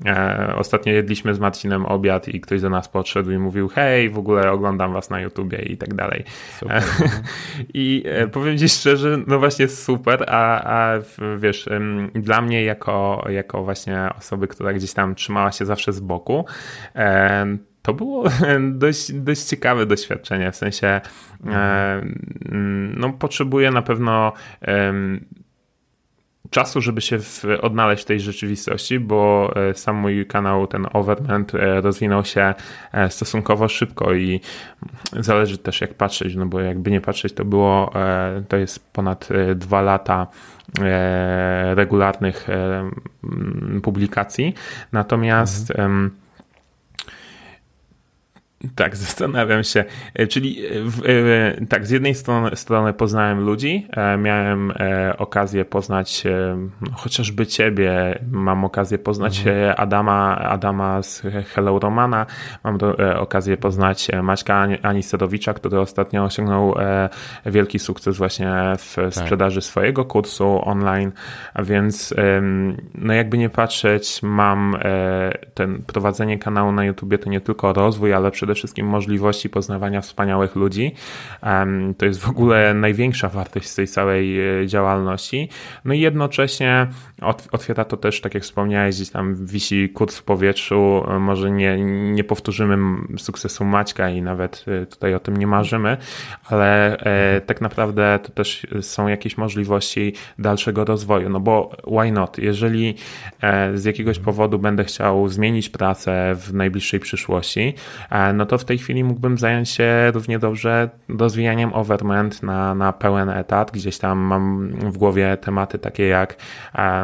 [0.05, 4.17] e, ostatnio jedliśmy z Marcinem obiad i ktoś do nas podszedł i mówił, hej, w
[4.17, 6.23] ogóle oglądam was na YouTubie i tak dalej.
[6.59, 6.83] Super.
[7.73, 10.99] I e, powiem ci szczerze, no właśnie super, a, a
[11.37, 11.69] wiesz,
[12.29, 16.45] dla mnie jako, jako właśnie osoby, która gdzieś tam trzymała się zawsze z boku,
[16.95, 18.23] e, to było
[18.83, 21.01] dość, dość ciekawe doświadczenie, w sensie
[22.95, 24.33] no, potrzebuję na pewno
[26.49, 31.55] czasu, żeby się w, odnaleźć w tej rzeczywistości, bo e, sam mój kanał, ten Overment,
[31.55, 32.53] e, rozwinął się
[32.91, 34.41] e, stosunkowo szybko i
[35.19, 37.93] zależy też jak patrzeć, no bo jakby nie patrzeć, to było,
[38.47, 40.27] to jest ponad dwa lata
[41.75, 42.47] regularnych
[43.81, 44.53] publikacji.
[44.91, 46.11] Natomiast mhm
[48.75, 49.85] tak, zastanawiam się.
[50.13, 53.87] E, czyli e, w, e, tak, z jednej strony, strony poznałem ludzi,
[54.17, 54.73] miałem
[55.17, 56.23] okazję poznać
[56.81, 59.75] no, chociażby ciebie, mam okazję poznać mhm.
[59.77, 61.21] Adama, Adama z
[61.53, 62.25] Hello Romana,
[62.63, 66.75] mam do, okazję poznać Maćka Anisterowicza, który ostatnio osiągnął
[67.45, 69.13] wielki sukces właśnie w tak.
[69.13, 71.11] sprzedaży swojego kursu online,
[71.53, 72.13] a więc
[72.95, 74.77] no jakby nie patrzeć, mam
[75.53, 80.01] ten prowadzenie kanału na YouTubie to nie tylko rozwój, ale przede przede wszystkim możliwości poznawania
[80.01, 80.91] wspaniałych ludzi.
[81.97, 85.49] To jest w ogóle największa wartość z tej całej e, działalności.
[85.85, 86.87] No i jednocześnie
[87.51, 91.03] otwiera to też, tak jak wspomniałeś, gdzieś tam wisi kurs w powietrzu.
[91.19, 91.77] Może nie,
[92.11, 92.77] nie powtórzymy
[93.17, 95.97] sukcesu Maćka i nawet e, tutaj o tym nie marzymy,
[96.45, 101.29] ale e, tak naprawdę to też są jakieś możliwości dalszego rozwoju.
[101.29, 102.37] No bo why not?
[102.37, 102.95] Jeżeli
[103.73, 107.73] z jakiegoś powodu będę chciał zmienić pracę w najbliższej przyszłości,
[108.39, 113.29] no to w tej chwili mógłbym zająć się równie dobrze rozwijaniem Overment na, na pełen
[113.29, 113.71] etat.
[113.71, 116.35] Gdzieś tam mam w głowie tematy takie jak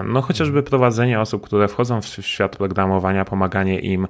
[0.05, 4.07] no chociażby prowadzenie osób, które wchodzą w świat programowania, pomaganie im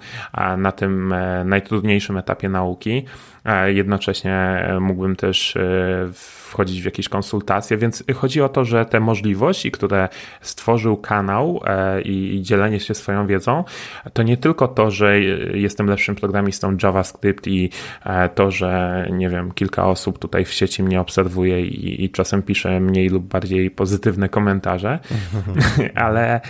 [0.57, 3.05] na tym e, najtrudniejszym etapie nauki.
[3.67, 6.09] Jednocześnie mógłbym też e,
[6.55, 10.09] wchodzić w jakieś konsultacje, więc chodzi o to, że te możliwości, które
[10.41, 13.63] stworzył kanał e, i dzielenie się swoją wiedzą,
[14.13, 15.19] to nie tylko to, że
[15.53, 17.14] jestem lepszym programistą JavaScript
[17.47, 17.69] i
[18.05, 22.41] e, to, że nie wiem, kilka osób tutaj w sieci mnie obserwuje i, i czasem
[22.43, 24.99] pisze mniej lub bardziej pozytywne komentarze,
[25.95, 26.41] ale,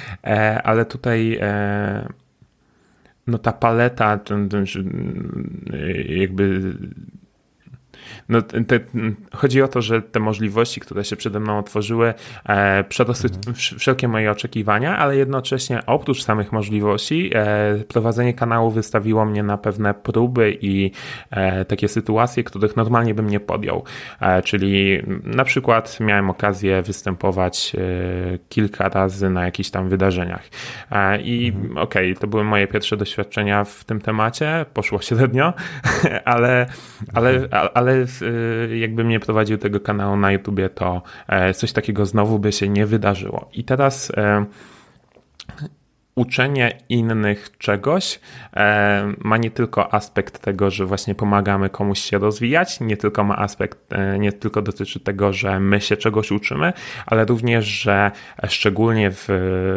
[0.63, 1.39] ale tutaj
[3.27, 4.19] no ta paleta,
[6.09, 6.73] jakby
[8.29, 8.79] No, te,
[9.33, 12.13] chodzi o to, że te możliwości, które się przede mną otworzyły,
[12.45, 13.55] e, przerosły mhm.
[13.55, 19.93] wszelkie moje oczekiwania, ale jednocześnie oprócz samych możliwości, e, prowadzenie kanału wystawiło mnie na pewne
[19.93, 20.91] próby i
[21.31, 23.83] e, takie sytuacje, których normalnie bym nie podjął.
[24.21, 27.79] E, czyli na przykład miałem okazję występować e,
[28.49, 30.43] kilka razy na jakichś tam wydarzeniach.
[30.91, 31.77] E, I mhm.
[31.77, 35.53] okej, okay, to były moje pierwsze doświadczenia w tym temacie, poszło średnio,
[36.25, 36.65] ale,
[37.13, 37.71] ale, mhm.
[37.95, 41.01] Ale jakbym nie prowadził tego kanału na YouTubie, to
[41.55, 43.49] coś takiego znowu by się nie wydarzyło.
[43.53, 44.11] I teraz
[46.15, 48.19] uczenie innych czegoś
[48.55, 53.37] e, ma nie tylko aspekt tego, że właśnie pomagamy komuś się rozwijać, nie tylko ma
[53.37, 56.73] aspekt, e, nie tylko dotyczy tego, że my się czegoś uczymy,
[57.05, 58.11] ale również, że
[58.47, 59.25] szczególnie w,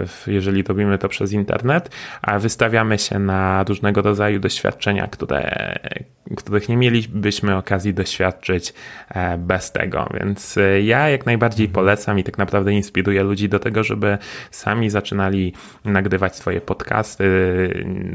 [0.06, 1.90] w, jeżeli robimy to przez internet,
[2.39, 5.74] wystawiamy się na różnego rodzaju doświadczenia, które,
[6.36, 8.74] których nie mielibyśmy okazji doświadczyć
[9.09, 10.09] e, bez tego.
[10.20, 14.19] Więc ja jak najbardziej polecam i tak naprawdę inspiruję ludzi do tego, żeby
[14.51, 15.52] sami zaczynali
[15.85, 17.24] nagrywać swoje podcasty,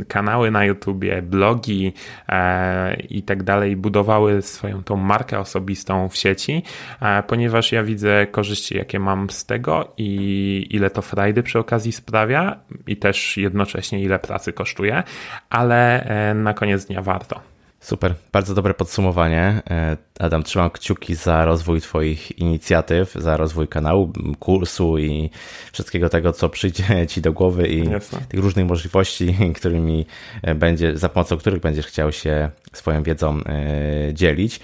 [0.07, 1.93] kanały na YouTubie, blogi
[2.29, 6.63] e, i tak dalej, budowały swoją tą markę osobistą w sieci,
[7.01, 11.91] e, ponieważ ja widzę korzyści, jakie mam z tego i ile to frajdy przy okazji
[11.91, 15.03] sprawia i też jednocześnie ile pracy kosztuje,
[15.49, 17.52] ale e, na koniec dnia warto.
[17.83, 19.61] Super, bardzo dobre podsumowanie.
[19.69, 25.29] E, Adam, trzymam kciuki za rozwój Twoich inicjatyw, za rozwój kanału, kursu i
[25.71, 28.19] wszystkiego tego, co przyjdzie Ci do głowy i Jasne.
[28.29, 30.05] tych różnych możliwości, którymi
[30.41, 34.59] e, będzie, za pomocą których będziesz chciał się swoją wiedzą e, dzielić.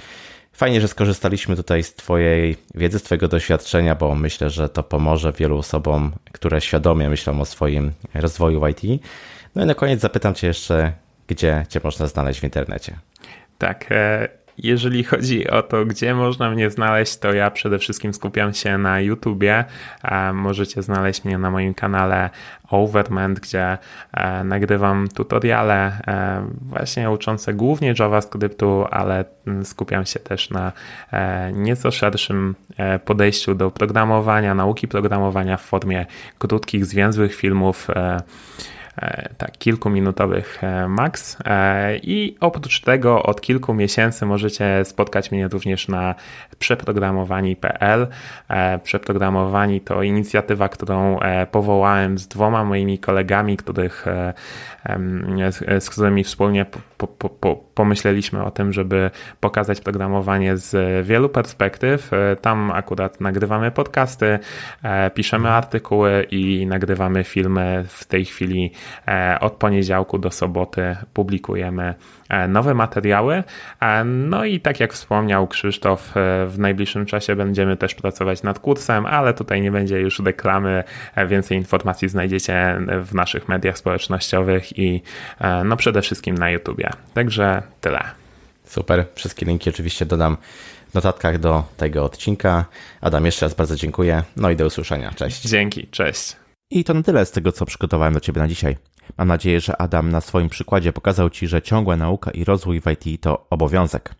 [0.53, 5.31] Fajnie, że skorzystaliśmy tutaj z Twojej wiedzy, z Twojego doświadczenia, bo myślę, że to pomoże
[5.31, 9.01] wielu osobom, które świadomie myślą o swoim rozwoju w IT.
[9.55, 10.93] No i na koniec zapytam Cię jeszcze,
[11.30, 12.95] gdzie Cię można znaleźć w internecie.
[13.57, 13.85] Tak.
[13.91, 14.27] E,
[14.57, 18.99] jeżeli chodzi o to, gdzie można mnie znaleźć, to ja przede wszystkim skupiam się na
[18.99, 19.65] YouTubie.
[20.34, 22.30] Możecie znaleźć mnie na moim kanale
[22.69, 23.77] Overment, gdzie
[24.14, 29.26] e, nagrywam tutoriale e, właśnie uczące głównie JavaScriptu, ale
[29.64, 30.72] skupiam się też na
[31.53, 32.56] nieco szerszym
[33.06, 36.06] podejściu do programowania, nauki programowania w formie
[36.38, 37.88] krótkich, zwięzłych filmów
[39.38, 41.38] tak, kilkuminutowych e, max.
[41.45, 46.15] E, I oprócz tego od kilku miesięcy możecie spotkać mnie również na
[46.59, 48.07] przeprogramowani.pl.
[48.84, 51.19] Przeprogramowani to inicjatywa, którą
[51.51, 54.05] powołałem z dwoma moimi kolegami, których,
[55.80, 56.65] z którymi wspólnie
[56.99, 62.11] po, po, po, pomyśleliśmy o tym, żeby pokazać programowanie z wielu perspektyw.
[62.41, 64.39] Tam akurat nagrywamy podcasty,
[65.13, 68.71] piszemy artykuły i nagrywamy filmy w tej chwili
[69.07, 71.95] E, od poniedziałku do soboty publikujemy e,
[72.47, 73.43] nowe materiały.
[73.80, 76.11] E, no i tak jak wspomniał Krzysztof,
[76.47, 80.84] w najbliższym czasie będziemy też pracować nad kursem, ale tutaj nie będzie już reklamy.
[81.27, 85.01] Więcej informacji znajdziecie w naszych mediach społecznościowych i
[85.65, 86.89] no przede wszystkim na YouTubie.
[87.14, 88.01] Także tyle.
[88.65, 89.06] Super.
[89.15, 90.38] Wszystkie linki oczywiście dodam
[90.89, 92.65] w notatkach do tego odcinka.
[93.01, 94.23] Adam, jeszcze raz bardzo dziękuję.
[94.38, 95.11] No i do usłyszenia.
[95.15, 95.41] Cześć.
[95.41, 95.88] Dzięki.
[95.88, 96.48] Cześć.
[96.71, 98.77] I to na tyle z tego, co przygotowałem do Ciebie na dzisiaj.
[99.17, 102.85] Mam nadzieję, że Adam na swoim przykładzie pokazał Ci, że ciągła nauka i rozwój w
[102.87, 104.15] IT to obowiązek.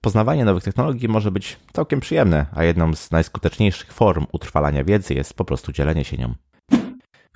[0.00, 5.34] Poznawanie nowych technologii może być całkiem przyjemne, a jedną z najskuteczniejszych form utrwalania wiedzy jest
[5.34, 6.34] po prostu dzielenie się nią.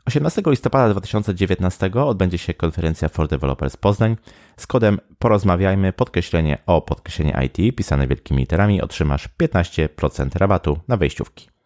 [0.07, 4.17] 18 listopada 2019 odbędzie się konferencja For Developers Poznań.
[4.57, 11.60] Z kodem porozmawiajmy podkreślenie o podkreślenie IT pisane wielkimi literami otrzymasz 15% rabatu na wejściówki.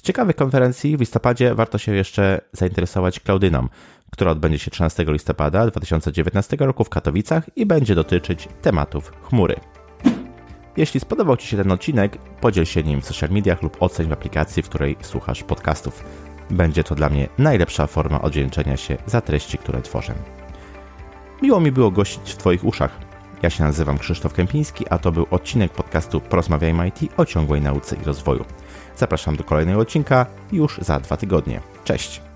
[0.00, 3.68] Z ciekawych konferencji w listopadzie warto się jeszcze zainteresować Cloudyną,
[4.10, 9.56] która odbędzie się 13 listopada 2019 roku w Katowicach i będzie dotyczyć tematów chmury.
[10.76, 14.12] Jeśli spodobał Ci się ten odcinek, podziel się nim w social mediach lub oceń w
[14.12, 16.04] aplikacji, w której słuchasz podcastów.
[16.50, 20.14] Będzie to dla mnie najlepsza forma odwdzięczenia się za treści, które tworzę.
[21.42, 22.98] Miło mi było gościć w Twoich uszach.
[23.42, 27.96] Ja się nazywam Krzysztof Kępiński, a to był odcinek podcastu Porozmawiajmy IT o ciągłej nauce
[27.96, 28.44] i rozwoju.
[29.00, 31.60] Zapraszam do kolejnego odcinka już za dwa tygodnie.
[31.84, 32.29] Cześć!